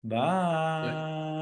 ביי. 0.04 1.41